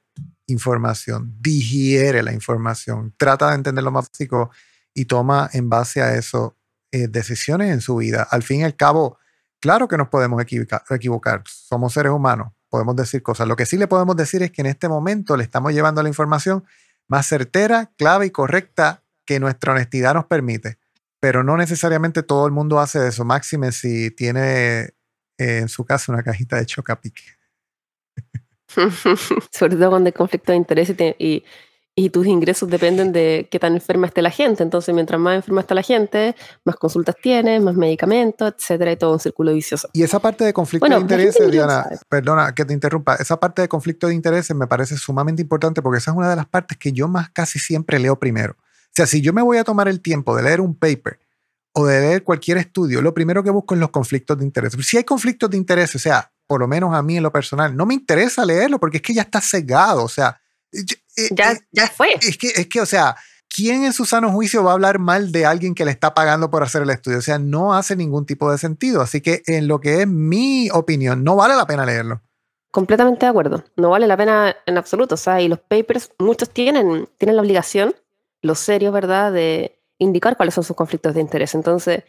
[0.47, 4.51] información, digiere la información, trata de entender lo más básico
[4.95, 6.57] y toma en base a eso
[6.93, 8.27] eh, decisiones en su vida.
[8.31, 9.19] Al fin y al cabo,
[9.61, 13.49] claro que nos podemos equivocar, equivocar, somos seres humanos, podemos decir cosas.
[13.49, 16.09] Lo que sí le podemos decir es que en este momento le estamos llevando la
[16.09, 16.65] información
[17.09, 20.79] más certera, clave y correcta que nuestra honestidad nos permite
[21.21, 23.25] pero no necesariamente todo el mundo hace eso.
[23.25, 24.81] Máxime si tiene
[25.39, 27.15] eh, en su casa una cajita de chocapic.
[29.53, 31.45] Sobre todo cuando hay conflicto de interés y,
[31.95, 34.63] y, tus ingresos dependen de qué tan enferma esté la gente.
[34.63, 39.13] Entonces, mientras más enferma está la gente, más consultas tienes, más medicamentos, etcétera, y todo
[39.13, 39.89] un círculo vicioso.
[39.93, 43.69] Y esa parte de conflicto de intereses, Diana, perdona que te interrumpa, esa parte de
[43.69, 46.93] conflicto de intereses me parece sumamente importante porque esa es una de las partes que
[46.93, 48.57] yo más casi siempre leo primero.
[48.97, 51.21] O sea, si yo me voy a tomar el tiempo de leer un paper
[51.75, 54.73] o de leer cualquier estudio, lo primero que busco es los conflictos de interés.
[54.81, 57.77] Si hay conflictos de interés, o sea, por lo menos a mí en lo personal,
[57.77, 60.41] no me interesa leerlo porque es que ya está cegado, o sea...
[60.73, 62.09] Eh, ya, eh, ya fue.
[62.23, 63.17] Es que, es que, o sea,
[63.55, 66.51] ¿quién en su sano juicio va a hablar mal de alguien que le está pagando
[66.51, 67.19] por hacer el estudio?
[67.19, 69.03] O sea, no hace ningún tipo de sentido.
[69.03, 72.23] Así que en lo que es mi opinión, no vale la pena leerlo.
[72.71, 73.63] Completamente de acuerdo.
[73.77, 75.17] No vale la pena en absoluto.
[75.17, 77.95] O sea, y los papers, muchos tienen, tienen la obligación,
[78.47, 81.55] los serios, ¿verdad?, de indicar cuáles son sus conflictos de interés.
[81.55, 82.05] Entonces,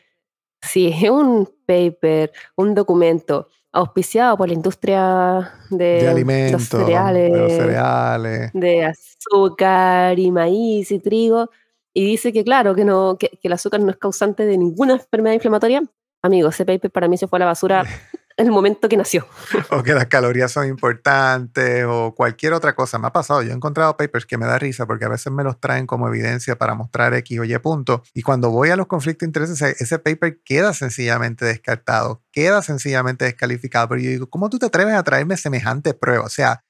[0.62, 8.52] si es un paper, un documento auspiciado por la industria de, alimentos, cereales, de, cereales,
[8.54, 11.50] de azúcar y maíz y trigo,
[11.94, 14.94] y dice que claro, que, no, que, que el azúcar no es causante de ninguna
[14.94, 15.84] enfermedad inflamatoria,
[16.22, 17.84] amigo, ese paper para mí se fue a la basura
[18.38, 19.28] el momento que nació.
[19.72, 23.00] o que las calorías son importantes o cualquier otra cosa.
[23.00, 25.44] Me ha pasado, yo he encontrado papers que me da risa porque a veces me
[25.44, 28.04] los traen como evidencia para mostrar X o Y punto.
[28.14, 33.26] Y cuando voy a los conflictos de intereses, ese paper queda sencillamente descartado, queda sencillamente
[33.26, 33.90] descalificado.
[33.90, 36.26] Pero yo digo, ¿cómo tú te atreves a traerme semejante prueba?
[36.26, 36.64] O sea,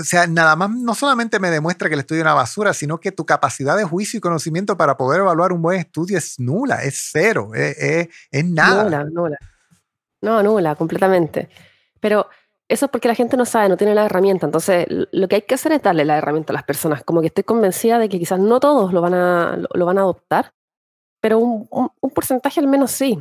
[0.00, 3.00] o sea, nada más no solamente me demuestra que el estudio es una basura, sino
[3.00, 6.82] que tu capacidad de juicio y conocimiento para poder evaluar un buen estudio es nula,
[6.82, 8.84] es cero, es, es nada.
[8.84, 9.36] Nula, nula.
[10.22, 11.48] No, nula, completamente.
[12.00, 12.28] Pero
[12.68, 14.46] eso es porque la gente no sabe, no tiene la herramienta.
[14.46, 17.02] Entonces, lo que hay que hacer es darle la herramienta a las personas.
[17.02, 20.02] Como que estoy convencida de que quizás no todos lo van a, lo, van a
[20.02, 20.54] adoptar,
[21.20, 23.18] pero un, un, porcentaje al menos sí.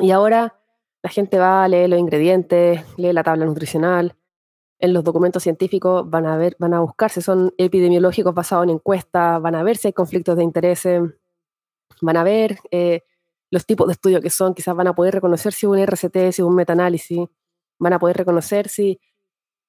[0.00, 0.58] Y ahora
[1.02, 4.16] la gente va, a leer los ingredientes, lee la tabla nutricional.
[4.80, 8.70] En los documentos científicos van a ver, van a buscar si son epidemiológicos basados en
[8.70, 11.02] encuestas, van a ver si hay conflictos de intereses,
[12.00, 13.02] van a ver eh,
[13.54, 16.16] los tipos de estudios que son, quizás van a poder reconocer si es un RCT,
[16.16, 17.20] si es un metaanálisis,
[17.78, 19.00] van a poder reconocer si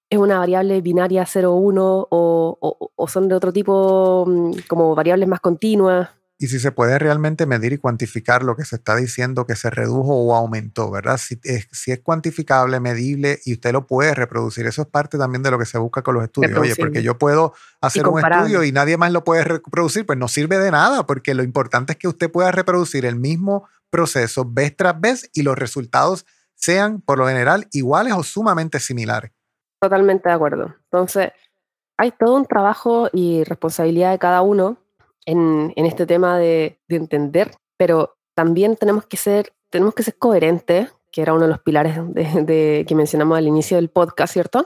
[0.09, 5.39] es una variable binaria 0,1 o, o, son de otro tipo, mm, como variables más
[5.39, 9.55] continuas y si se puede realmente medir y cuantificar lo que se está diciendo que
[9.55, 11.17] se redujo o aumentó, ¿verdad?
[11.17, 15.43] Si es, si es cuantificable, medible y usted lo puede reproducir, eso es parte también
[15.43, 16.57] de lo que se busca con los estudios.
[16.57, 20.27] Oye, porque yo puedo hacer un estudio y nadie más lo puede reproducir, pues no
[20.27, 24.75] sirve de nada, porque lo importante es que usted pueda reproducir el mismo proceso vez
[24.75, 29.31] tras vez y los resultados sean por lo general iguales o sumamente similares.
[29.79, 30.75] Totalmente de acuerdo.
[30.91, 31.31] Entonces,
[31.97, 34.77] hay todo un trabajo y responsabilidad de cada uno
[35.25, 41.21] en, este tema de, entender, pero también tenemos que ser, tenemos que ser coherentes, que
[41.21, 44.65] era uno de los pilares de, que mencionamos al inicio del podcast, ¿cierto?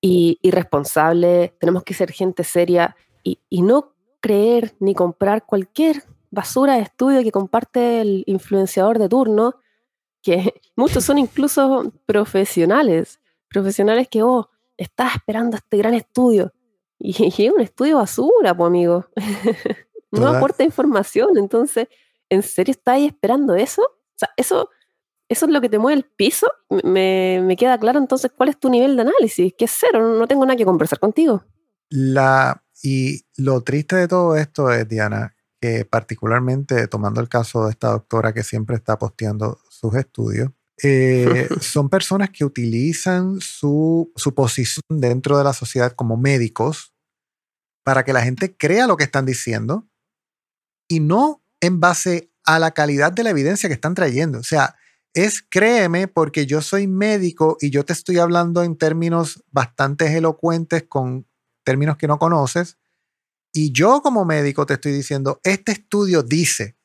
[0.00, 6.04] y, responsable, tenemos que ser gente seria y, y no creer ni comprar cualquier
[6.34, 9.54] basura de estudio que comparte el influenciador de turno,
[10.22, 16.52] que muchos son incluso profesionales, profesionales que, oh, estás esperando este gran estudio,
[16.98, 17.10] y,
[17.46, 19.06] es un estudio basura, pues amigo.
[20.10, 21.36] no aporta información.
[21.36, 21.88] Entonces,
[22.28, 23.82] ¿en serio estáis esperando eso?
[23.82, 24.70] O sea, eso,
[25.28, 26.50] eso es lo que te mueve el piso.
[26.82, 30.26] Me, me queda claro entonces cuál es tu nivel de análisis, que es cero, no
[30.26, 31.44] tengo nada que conversar contigo.
[31.90, 35.34] La, y lo triste de todo esto es, Diana,
[35.64, 40.50] que particularmente tomando el caso de esta doctora que siempre está posteando sus estudios,
[40.82, 46.92] eh, son personas que utilizan su, su, posición dentro de la sociedad como médicos
[47.82, 49.88] para que la gente crea lo que están diciendo
[50.86, 54.40] y no en base a la calidad de la evidencia que están trayendo.
[54.40, 54.76] O sea,
[55.14, 60.82] es créeme porque yo soy médico y yo te estoy hablando en términos bastante elocuentes
[60.82, 61.26] con
[61.64, 62.76] términos que no conoces.
[63.56, 66.76] Y yo como médico te estoy diciendo, este estudio dice,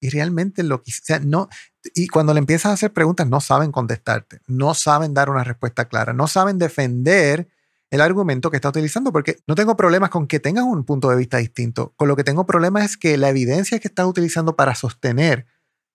[0.00, 0.90] y realmente lo que,
[1.20, 1.50] no,
[1.94, 5.88] y cuando le empiezas a hacer preguntas, no saben contestarte, no saben dar una respuesta
[5.88, 7.48] clara, no saben defender
[7.90, 11.16] el argumento que está utilizando, porque no tengo problemas con que tengas un punto de
[11.16, 11.92] vista distinto.
[11.96, 15.44] Con lo que tengo problemas es que la evidencia que estás utilizando para sostener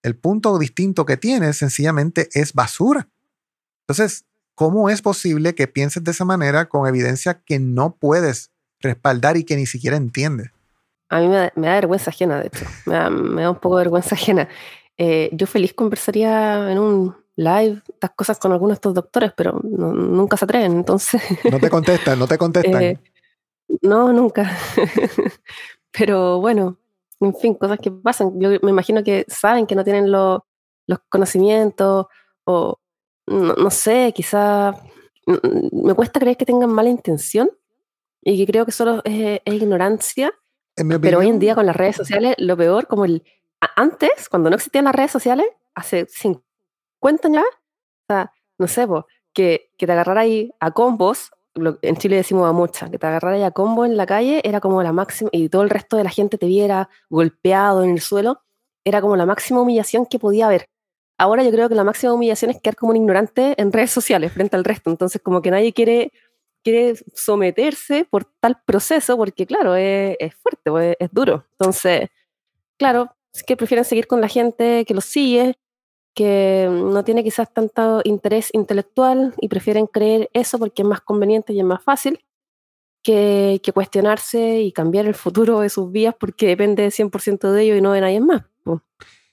[0.04, 3.10] el punto distinto que tienes sencillamente es basura.
[3.88, 8.51] Entonces, ¿cómo es posible que pienses de esa manera con evidencia que no puedes
[8.82, 10.52] respaldar y que ni siquiera entiendes?
[11.10, 12.66] A mí me da, vergüenza ajena, de hecho.
[12.86, 14.48] Me da, me da un poco de vergüenza ajena.
[14.98, 19.60] Eh, yo feliz conversaría en un live estas cosas con algunos de estos doctores, pero
[19.64, 21.22] nunca se atreven, entonces...
[21.52, 22.82] No te contestan, no te contestan.
[22.82, 23.00] Eh,
[23.82, 24.58] no, nunca.
[25.92, 26.78] pero bueno,
[27.20, 28.40] en fin, cosas que pasan.
[28.40, 30.42] Yo me imagino que saben que no tienen los
[31.10, 32.08] conocimientos
[32.44, 32.80] o
[33.28, 34.76] no, sé, quizá
[35.72, 37.50] me cuesta creer que tengan mala intención
[38.22, 40.34] y que creo que solo es, ignorancia.
[41.02, 43.24] pero hoy en día con las redes sociales, lo peor, como el...
[43.76, 45.46] Antes, cuando no existían las redes sociales,
[45.76, 46.44] hace cinco
[47.02, 48.88] cuentan ya, o sea, no sé,
[49.34, 53.36] que, que te agarrara ahí a combos, en Chile decimos a mucha, que te agarrara
[53.36, 56.06] ahí a combo en la calle era como la máxima, y todo el resto de
[56.06, 58.42] la gente te viera golpeado en el suelo,
[58.86, 60.70] era como la máxima humillación que podía haber.
[61.18, 64.32] Ahora yo creo que la máxima humillación es quedar como un ignorante en redes sociales
[64.32, 66.14] frente al resto, entonces como que nadie quiere,
[66.64, 71.46] quiere someterse por tal proceso, porque claro, es, es fuerte, pues, es, es duro.
[71.52, 72.10] Entonces,
[72.78, 75.58] claro, es que prefieren seguir con la gente que los sigue,
[76.14, 81.54] que no tiene quizás tanto interés intelectual y prefieren creer eso porque es más conveniente
[81.54, 82.24] y es más fácil
[83.02, 87.78] que, que cuestionarse y cambiar el futuro de sus vidas porque depende 100% de ellos
[87.78, 88.44] y no de nadie más.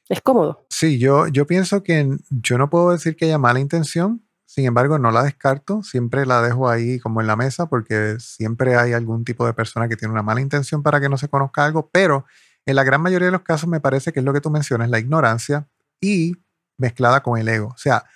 [0.09, 0.65] Es cómodo.
[0.71, 4.99] Sí, yo, yo pienso que yo no puedo decir que haya mala intención, sin embargo,
[4.99, 9.23] no la descarto, siempre la dejo ahí como en la mesa porque siempre hay algún
[9.23, 12.25] tipo de persona que tiene una mala intención para que no se conozca algo, pero
[12.65, 14.89] en la gran mayoría de los casos me parece que es lo que tú mencionas,
[14.89, 15.69] la ignorancia
[16.01, 16.33] y
[16.79, 17.69] mezclada con el ego.
[17.75, 18.07] O sea,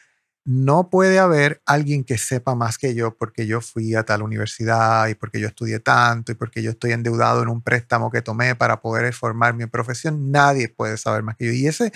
[0.46, 5.08] no puede haber alguien que sepa más que yo porque yo fui a tal universidad
[5.08, 8.54] y porque yo estudié tanto y porque yo estoy endeudado en un préstamo que tomé
[8.54, 10.30] para poder formar mi profesión.
[10.30, 11.52] Nadie puede saber más que yo.
[11.52, 11.92] Y ese,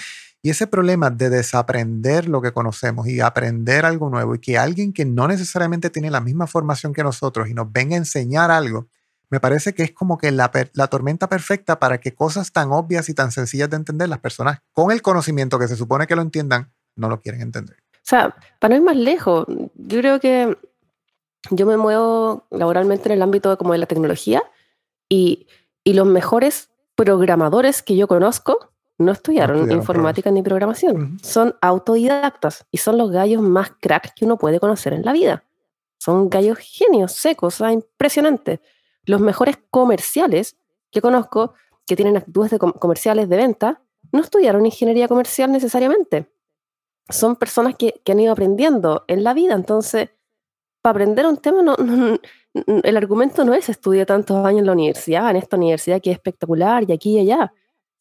[0.46, 4.92] y ese problema de desaprender lo que conocemos y aprender algo nuevo y que alguien
[4.92, 8.86] que no necesariamente tiene la misma formación que nosotros y nos venga a enseñar algo,
[9.28, 13.08] me parece que es como que la, la tormenta perfecta para que cosas tan obvias
[13.08, 16.22] y tan sencillas de entender las personas con el conocimiento que se supone que lo
[16.22, 17.78] entiendan no lo quieren entender.
[17.94, 20.56] O sea, para no ir más lejos, yo creo que
[21.50, 24.44] yo me muevo laboralmente en el ámbito como de la tecnología
[25.08, 25.48] y,
[25.82, 31.18] y los mejores programadores que yo conozco no estudiaron, informática ni programación.
[31.22, 35.44] Son autodidactas y son los gallos más cracks que uno puede conocer en la vida.
[35.98, 38.60] Son gallos genios, secos, o impresionantes.
[39.04, 40.56] Los mejores comerciales
[40.90, 41.54] que conozco,
[41.86, 43.82] que tienen actitudes de comerciales de venta,
[44.12, 46.30] no estudiaron ingeniería comercial necesariamente
[47.08, 49.54] son personas que, han ido aprendiendo en la vida.
[49.54, 50.10] Entonces,
[50.82, 51.76] para aprender un tema, no,
[52.82, 56.16] el argumento no es estudiar tantos años en la universidad, en esta universidad que es
[56.16, 57.52] espectacular y aquí y allá.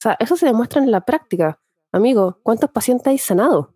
[0.06, 1.60] Sea, eso se demuestra en la práctica.
[1.92, 3.74] Amigo, ¿cuántos pacientes hay sanado?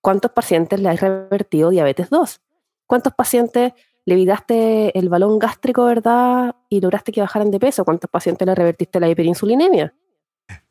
[0.00, 2.40] ¿Cuántos pacientes le has revertido diabetes 2?
[2.86, 3.74] ¿Cuántos pacientes
[4.06, 7.84] le evitaste el balón gástrico, verdad, y lograste que bajaran de peso?
[7.84, 9.92] ¿Cuántos pacientes le revertiste la hiperinsulinemia?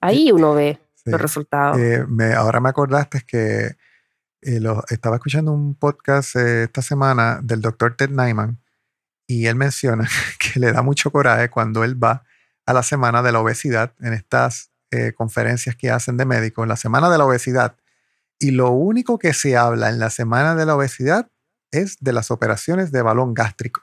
[0.02, 1.78] Ahí uno ve los resultados.
[1.78, 3.76] Eh, me, ahora me acordaste que
[4.41, 8.60] estaba escuchando un podcast eh, esta semana del doctor Ted Nyman
[9.28, 10.08] y él menciona
[10.39, 12.24] que le da mucho coraje cuando él va
[12.66, 16.78] a la semana de la obesidad en estas eh, conferencias que hacen de médicos, la
[16.78, 17.78] semana de la obesidad.
[18.40, 21.30] Y lo único que se habla en la semana de la obesidad
[21.72, 23.82] es de las operaciones de balón gástrico.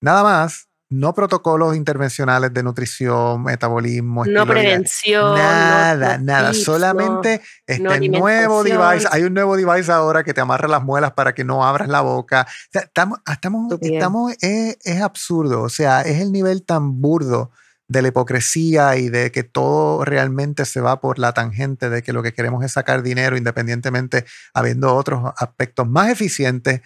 [0.00, 8.62] Nada más no protocolos intervencionales de nutrición, metabolismo, no prevención, nada, nada, solamente este nuevo
[8.62, 11.88] device, hay un nuevo device ahora que te amarra las muelas para que no abras
[11.88, 12.46] la boca.
[12.72, 17.50] estamos, estamos, estamos es, es, absurdo, o sea, es el nivel tan burdo
[17.88, 22.12] de la hipocresía y de que todo realmente se va por la tangente de que
[22.12, 24.24] lo que queremos es sacar dinero independientemente
[24.54, 26.80] habiendo otros aspectos más eficientes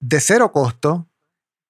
[0.00, 1.08] de cero costo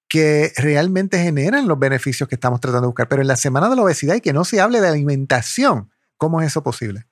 [0.09, 3.07] que realmente generan los beneficios que estamos tratando de buscar.
[3.07, 6.41] Pero en la semana de la obesidad y que no se hable de alimentación, ¿cómo
[6.41, 7.07] es eso posible?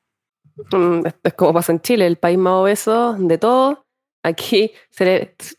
[0.71, 3.85] Mm, es como pasa en Chile, el país más obeso de todo.
[4.23, 4.71] Aquí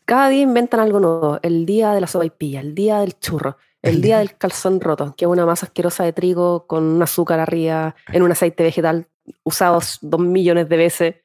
[0.05, 1.39] cada día inventan algo nuevo.
[1.41, 5.25] El día de la sopaipilla, el día del churro, el día del calzón roto, que
[5.25, 9.07] es una masa asquerosa de trigo con un azúcar arriba, en un aceite vegetal
[9.43, 11.15] usados dos millones de veces.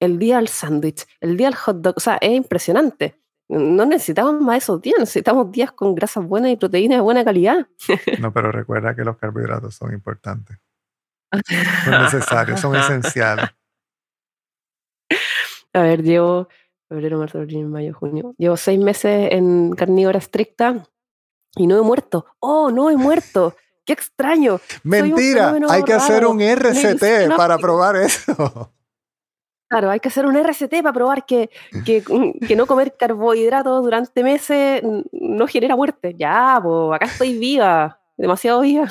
[0.00, 1.94] El día del sándwich, el día del hot dog.
[1.96, 3.20] O sea, es impresionante.
[3.48, 7.66] No necesitamos más esos días, necesitamos días con grasas buenas y proteínas de buena calidad.
[8.20, 10.58] No, pero recuerda que los carbohidratos son importantes.
[11.84, 13.46] Son necesarios, son esenciales.
[15.72, 16.48] A ver, llevo
[16.88, 18.36] febrero, marzo, abril, mayo, junio.
[18.38, 20.88] Llevo seis meses en carnívora estricta
[21.56, 22.26] y no he muerto.
[22.40, 23.54] ¡Oh, no he muerto!
[23.84, 24.60] ¡Qué extraño!
[24.82, 28.70] Mentira, hay que hacer un RCT para probar eso.
[29.66, 31.50] Claro, hay que hacer un RCT para probar que,
[31.84, 36.14] que, no comer carbohidratos durante meses no genera muerte.
[36.16, 38.88] Ya, pues acá estoy viva, demasiado viva.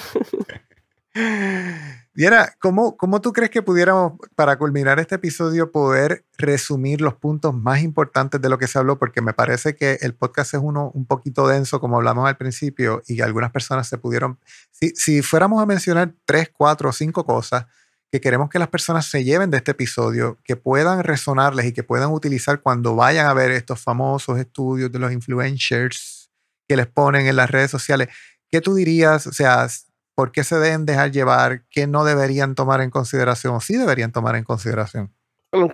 [2.15, 7.55] Diana, ¿cómo, ¿cómo tú crees que pudiéramos, para culminar este episodio, poder resumir los puntos
[7.55, 8.99] más importantes de lo que se habló?
[8.99, 13.01] Porque me parece que el podcast es uno un poquito denso, como hablamos al principio,
[13.07, 14.37] y algunas personas se pudieron,
[14.69, 17.65] si, si fuéramos a mencionar tres, cuatro o cinco cosas,
[18.11, 21.81] que queremos que las personas se lleven de este episodio, que puedan resonarles y que
[21.81, 26.29] puedan utilizar cuando vayan a ver estos famosos estudios de los influencers
[26.67, 28.09] que les ponen en las redes sociales.
[28.51, 29.25] ¿Qué tú dirías?
[29.25, 29.67] O sea,
[30.15, 31.63] ¿por qué se deben dejar llevar?
[31.69, 35.13] ¿Qué no deberían tomar en consideración o sí deberían tomar en consideración?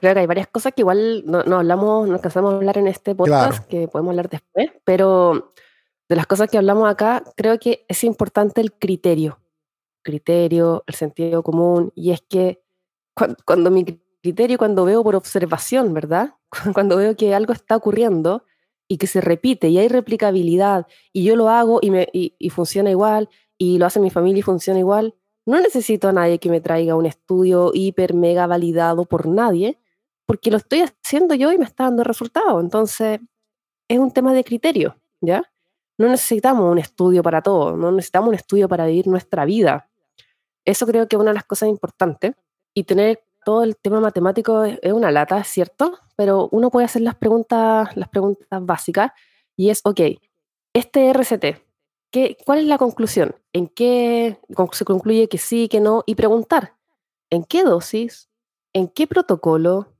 [0.02, 3.66] Claro, hay varias cosas que igual no, hablamos, no alcanzamos a hablar en este podcast,
[3.68, 5.54] que podemos hablar después, pero
[6.10, 9.40] de las cosas que hablamos acá, creo que es importante el criterio
[10.02, 12.62] criterio, el sentido común, y es que
[13.46, 13.86] cuando, mi
[14.22, 16.36] criterio, cuando veo por observación, ¿verdad?
[16.74, 18.44] Cuando veo que algo está ocurriendo
[18.88, 22.90] y que se repite y hay replicabilidad y yo lo hago y, me, y, funciona
[22.90, 23.30] igual
[23.60, 25.14] y lo hace mi familia y funciona igual,
[25.45, 29.78] no necesito a nadie que me traiga un estudio hiper mega validado por nadie
[30.26, 32.64] porque lo estoy haciendo yo y me está dando resultados.
[32.64, 33.20] Entonces,
[33.88, 35.43] es un tema de criterio, ¿ya?
[35.97, 39.89] No necesitamos un estudio para todo, no necesitamos un estudio para vivir nuestra vida.
[40.66, 42.36] Eso creo que es una de las cosas importantes.
[42.76, 47.01] Y tener todo el tema matemático es, una lata, es cierto, pero uno puede hacer
[47.01, 49.12] las preguntas, las preguntas básicas
[49.55, 50.01] y es, ok,
[50.74, 51.69] este RCT,
[52.12, 53.36] ¿qué, ¿cuál es la conclusión?
[53.53, 54.39] ¿En qué
[54.74, 56.03] se concluye que sí, que no?
[56.05, 56.76] Y preguntar,
[57.30, 58.30] ¿en qué dosis?
[58.74, 59.93] ¿En qué protocolo?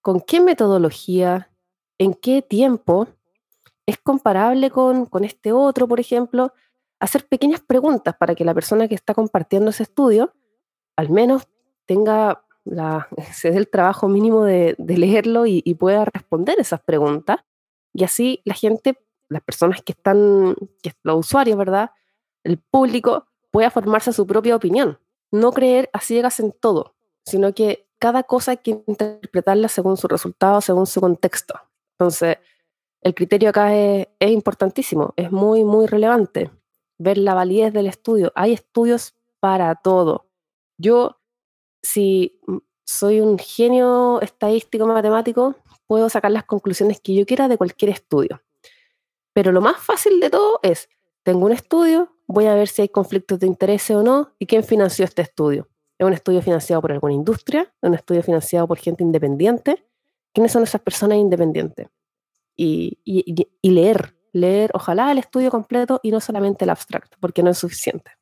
[0.00, 1.50] ¿Con qué metodología?
[1.98, 3.08] ¿En qué tiempo?
[3.86, 6.52] ¿Es comparable con, con este otro, por ejemplo?
[6.98, 10.32] Hacer pequeñas preguntas para que la persona que está compartiendo ese estudio
[10.96, 11.46] al menos
[11.84, 12.42] tenga
[13.32, 17.38] se dé el trabajo mínimo de, leerlo y, pueda responder esas preguntas.
[17.92, 18.98] Y así la gente,
[19.28, 21.90] las personas que están, que los usuarios, ¿verdad?
[22.44, 24.98] El público pueda formarse su propia opinión.
[25.30, 30.08] No creer a ciegas en todo, sino que cada cosa hay que interpretarla según su
[30.08, 31.54] resultado, según su contexto.
[31.98, 32.38] Entonces,
[33.00, 36.50] el criterio acá es, importantísimo, es muy, muy relevante.
[36.98, 38.32] Ver la validez del estudio.
[38.34, 40.26] Hay estudios para todo.
[40.78, 41.18] Yo,
[41.82, 42.40] si
[42.84, 45.54] soy un genio estadístico matemático,
[45.86, 48.42] puedo sacar las conclusiones que yo quiera de cualquier estudio.
[49.36, 50.88] Pero lo más fácil de todo es,
[51.22, 54.64] tengo un estudio, voy a ver si hay conflictos de interés o no y quién
[54.64, 55.68] financió este estudio.
[55.98, 57.70] ¿Es un estudio financiado por alguna industria?
[57.82, 59.84] ¿Es un estudio financiado por gente independiente?
[60.32, 61.88] ¿Quiénes son esas personas independientes?
[62.56, 62.96] Y,
[63.60, 68.12] leer, leer, ojalá el estudio completo y no solamente el abstracto, porque no es suficiente.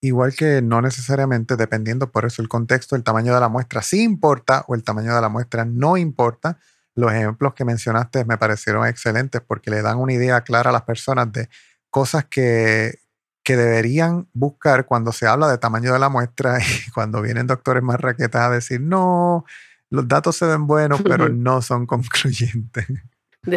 [0.00, 4.02] Igual que no necesariamente, dependiendo por eso el contexto, el tamaño de la muestra sí
[4.02, 6.58] importa o el tamaño de la muestra no importa.
[6.94, 10.82] Los ejemplos que mencionaste me parecieron excelentes porque le dan una idea clara a las
[10.82, 11.48] personas de
[11.90, 13.02] cosas que
[13.42, 17.82] que deberían buscar cuando se habla de tamaño de la muestra y cuando vienen doctores
[17.82, 19.44] más raquetas a decir, no,
[19.90, 22.86] los datos se ven buenos, pero no son concluyentes.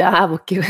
[0.03, 0.65] Ah, pues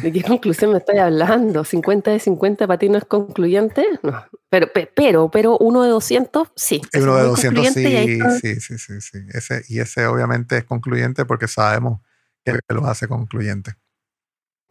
[0.00, 1.64] ¿de qué conclusión me estoy hablando?
[1.64, 3.84] ¿50 de 50 para ti no es concluyente?
[4.04, 4.24] No.
[4.48, 6.80] Pero, pero, pero uno de 200, sí.
[6.94, 9.18] Uno de 200, sí, sí, sí, sí, sí.
[9.30, 12.00] Ese, y ese obviamente es concluyente porque sabemos
[12.44, 13.74] que lo hace concluyente.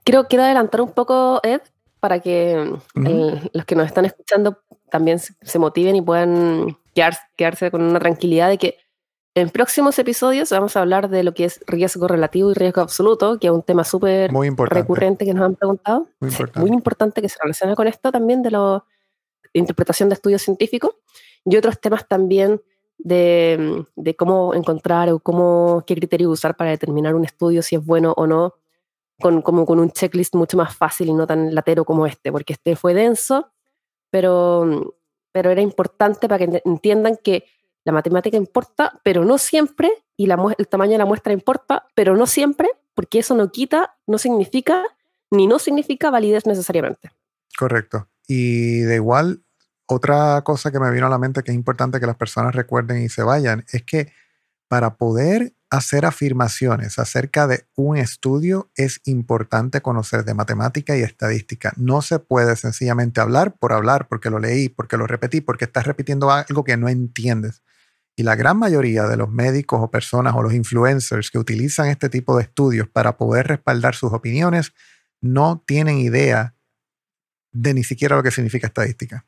[0.04, 1.62] Quiero, quiero adelantar un poco, Ed,
[2.00, 2.74] para que
[3.54, 6.78] los que nos están escuchando también se motiven y puedan
[7.38, 8.78] quedarse, con una tranquilidad de que
[9.36, 13.40] en próximos episodios vamos a hablar de lo que es riesgo relativo y riesgo absoluto,
[13.40, 16.08] que es un tema súper recurrente que nos han preguntado.
[16.20, 16.60] Muy importante.
[16.60, 18.84] muy importante que se relaciona con esto también de la
[19.54, 20.96] interpretación de estudios científicos
[21.46, 22.62] y otros temas también
[23.00, 27.86] de, de, cómo encontrar o cómo, qué criterio usar para determinar un estudio, si es
[27.86, 28.56] bueno o no,
[29.20, 32.54] con, como con un checklist mucho más fácil y no tan latero como este, porque
[32.54, 33.52] este fue denso,
[34.12, 34.96] pero,
[35.32, 37.46] pero era importante para que entiendan que
[37.86, 42.16] la matemática importa, pero no siempre, y la, el tamaño de la muestra importa, pero
[42.16, 44.84] no siempre, porque eso no quita, no significa,
[45.32, 47.12] ni no significa validez necesariamente.
[47.58, 48.10] Correcto.
[48.28, 49.44] Y de igual,
[49.90, 53.02] otra cosa que me vino a la mente que es importante que las personas recuerden
[53.02, 54.12] y se vayan, es que
[54.68, 61.74] para poder hacer afirmaciones acerca de un estudio es importante conocer de matemática y estadística.
[61.76, 65.88] No se puede sencillamente hablar por hablar, porque lo leí, porque lo repetí, porque estás
[65.88, 67.64] repitiendo algo que no entiendes.
[68.16, 72.10] Y la gran mayoría de los médicos o personas o los influencers que utilizan este
[72.10, 74.72] tipo de estudios para poder respaldar sus opiniones
[75.20, 76.54] no tienen idea
[77.52, 79.26] de ni siquiera lo que significa estadística.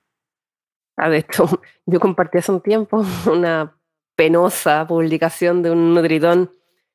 [1.02, 1.46] Ah, de hecho,
[1.88, 3.76] yo compartí hace un tiempo una
[4.16, 6.52] penosa publicación de un nutritón,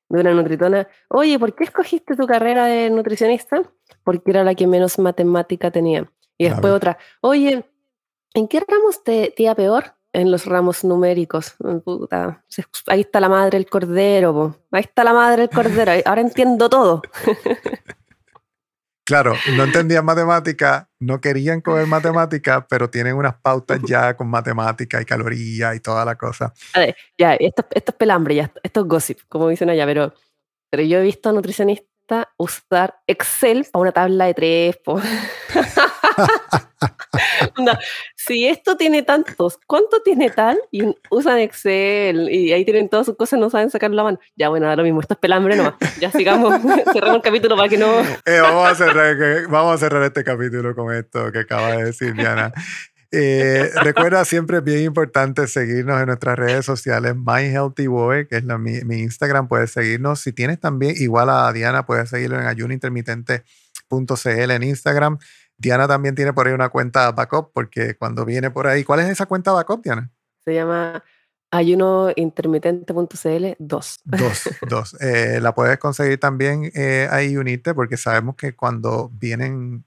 [0.09, 3.63] de una nutritona, oye, ¿por qué escogiste tu carrera de nutricionista?
[4.05, 6.09] Porque era la que menos matemática tenía.
[6.39, 7.65] Y después otra, oye,
[8.33, 9.97] ¿en qué ramos te, te iba peor?
[10.13, 11.57] En los ramos numéricos.
[12.87, 17.03] ahí está la madre del cordero, ahí está la madre del cordero, ahora entiendo todo.
[19.07, 25.01] Claro, no entendían matemática, no querían coger matemática, pero tienen unas pautas ya con matemática
[25.01, 26.53] y calorías y toda la cosa.
[27.17, 30.13] ya, esto, esto es pelambre, ya, esto es gossip, como dicen allá, pero,
[30.69, 34.77] pero yo he visto a nutricionistas usar Excel para una tabla de tres.
[38.17, 40.59] si esto tiene tantos, ¿cuánto tiene tal?
[40.71, 44.21] Y usan Excel y ahí tienen todas sus cosas, no saben sacarlo a mano.
[44.37, 45.75] Ya, bueno, ahora mismo, esto es pelambre nomás.
[46.01, 46.61] Ya sigamos,
[46.93, 47.87] cerramos el capítulo para que no.
[48.27, 49.17] Eh, vamos, a cerrar,
[49.49, 52.53] vamos a cerrar este capítulo con esto que acaba de decir Diana.
[53.13, 58.39] Eh, recuerda siempre es bien importante seguirnos en nuestras redes sociales, My Healthy Boy, que
[58.39, 60.21] es la, mi, mi, Instagram, puedes seguirnos.
[60.21, 65.19] Si tienes también, igual a Diana, puedes seguirlo en ayunointermitente.cl en Instagram.
[65.59, 69.09] Diana también tiene por ahí una cuenta backup, porque cuando viene por ahí, ¿cuál es
[69.09, 70.11] esa cuenta backup, Diana?
[70.45, 71.03] Se llama
[71.51, 74.01] Ayunointermitente.cl 2.
[74.05, 74.97] Dos, dos.
[75.01, 79.85] Eh, la puedes conseguir también eh, ahí unirte porque sabemos que cuando vienen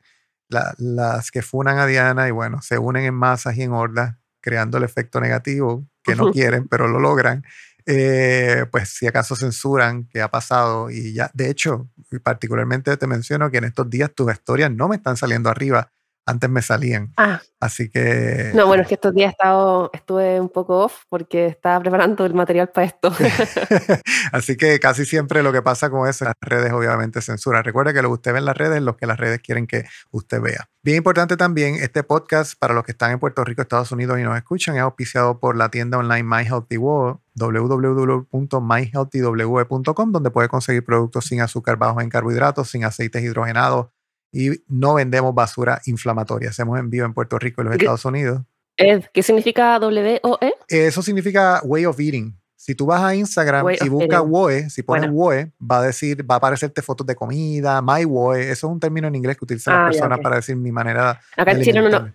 [0.49, 4.79] las que funan a Diana y bueno, se unen en masas y en hordas, creando
[4.79, 7.43] el efecto negativo que no quieren, pero lo logran.
[7.85, 11.89] Eh, pues si acaso censuran qué ha pasado y ya, de hecho,
[12.23, 15.91] particularmente te menciono que en estos días tus historias no me están saliendo arriba
[16.29, 17.11] antes me salían.
[17.17, 17.41] Ah.
[17.59, 18.51] Así que...
[18.53, 22.25] No, bueno, es que estos días he estado, estuve un poco off porque estaba preparando
[22.25, 23.11] el material para esto.
[24.31, 27.63] Así que casi siempre lo que pasa con eso, las redes obviamente censuran.
[27.63, 29.67] Recuerde que lo que usted ve en las redes es lo que las redes quieren
[29.67, 30.69] que usted vea.
[30.81, 34.23] Bien importante también, este podcast para los que están en Puerto Rico, Estados Unidos y
[34.23, 40.83] nos escuchan es auspiciado por la tienda online My Healthy World www.myhealthywe.com donde puede conseguir
[40.83, 43.87] productos sin azúcar, bajos en carbohidratos, sin aceites hidrogenados,
[44.31, 46.49] y no vendemos basura inflamatoria.
[46.49, 48.41] Hacemos envío en Puerto Rico y los Estados Unidos.
[48.77, 50.53] ¿Qué significa W-O-E?
[50.67, 52.39] Eso significa Way of Eating.
[52.55, 56.35] Si tú vas a Instagram y buscas WOE, si pones WOE, va a decir, va
[56.35, 58.51] a aparecerte fotos de comida, My WOE.
[58.51, 61.21] Eso es un término en inglés que utilizan las ah, personas para decir mi manera.
[61.37, 62.11] Acá en Chile no,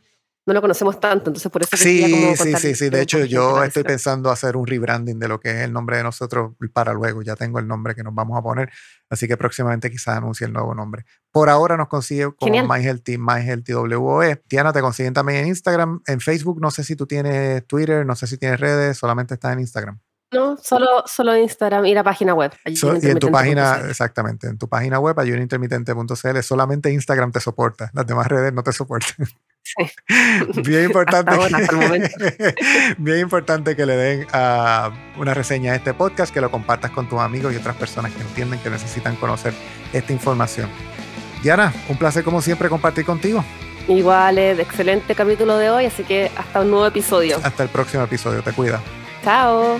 [0.47, 2.91] no lo conocemos tanto, entonces por eso sí, como sí, sí, sí.
[2.91, 6.03] De hecho, yo estoy pensando hacer un rebranding de lo que es el nombre de
[6.03, 7.23] nosotros para luego.
[7.23, 8.71] Ya tengo el nombre que nos vamos a poner,
[9.09, 11.07] así que próximamente quizás anuncie el nuevo nombre.
[11.33, 14.37] Por ahora nos consigue como MyHealthy, MyHealthyWE.
[14.47, 16.61] Tiana, te consiguen también en Instagram, en Facebook.
[16.61, 19.99] No sé si tú tienes Twitter, no sé si tienes redes, solamente estás en Instagram.
[20.31, 22.53] No, solo, solo Instagram y la página web.
[22.67, 28.07] y en tu página, exactamente, en tu página web, ayunintermitente.cl, solamente Instagram te soporta, las
[28.07, 29.27] demás redes no te soportan.
[29.65, 29.91] Sí.
[30.63, 31.33] Bien importante.
[32.99, 37.09] bien importante que le den uh, una reseña a este podcast, que lo compartas con
[37.09, 39.55] tus amigos y otras personas que entienden que necesitan conocer
[39.93, 40.69] esta información.
[41.43, 43.45] Diana, un placer como siempre compartir contigo.
[43.89, 47.39] Igual, es excelente capítulo de hoy, así que hasta un nuevo episodio.
[47.43, 48.81] Hasta el próximo episodio, te cuida.
[49.23, 49.79] Chao.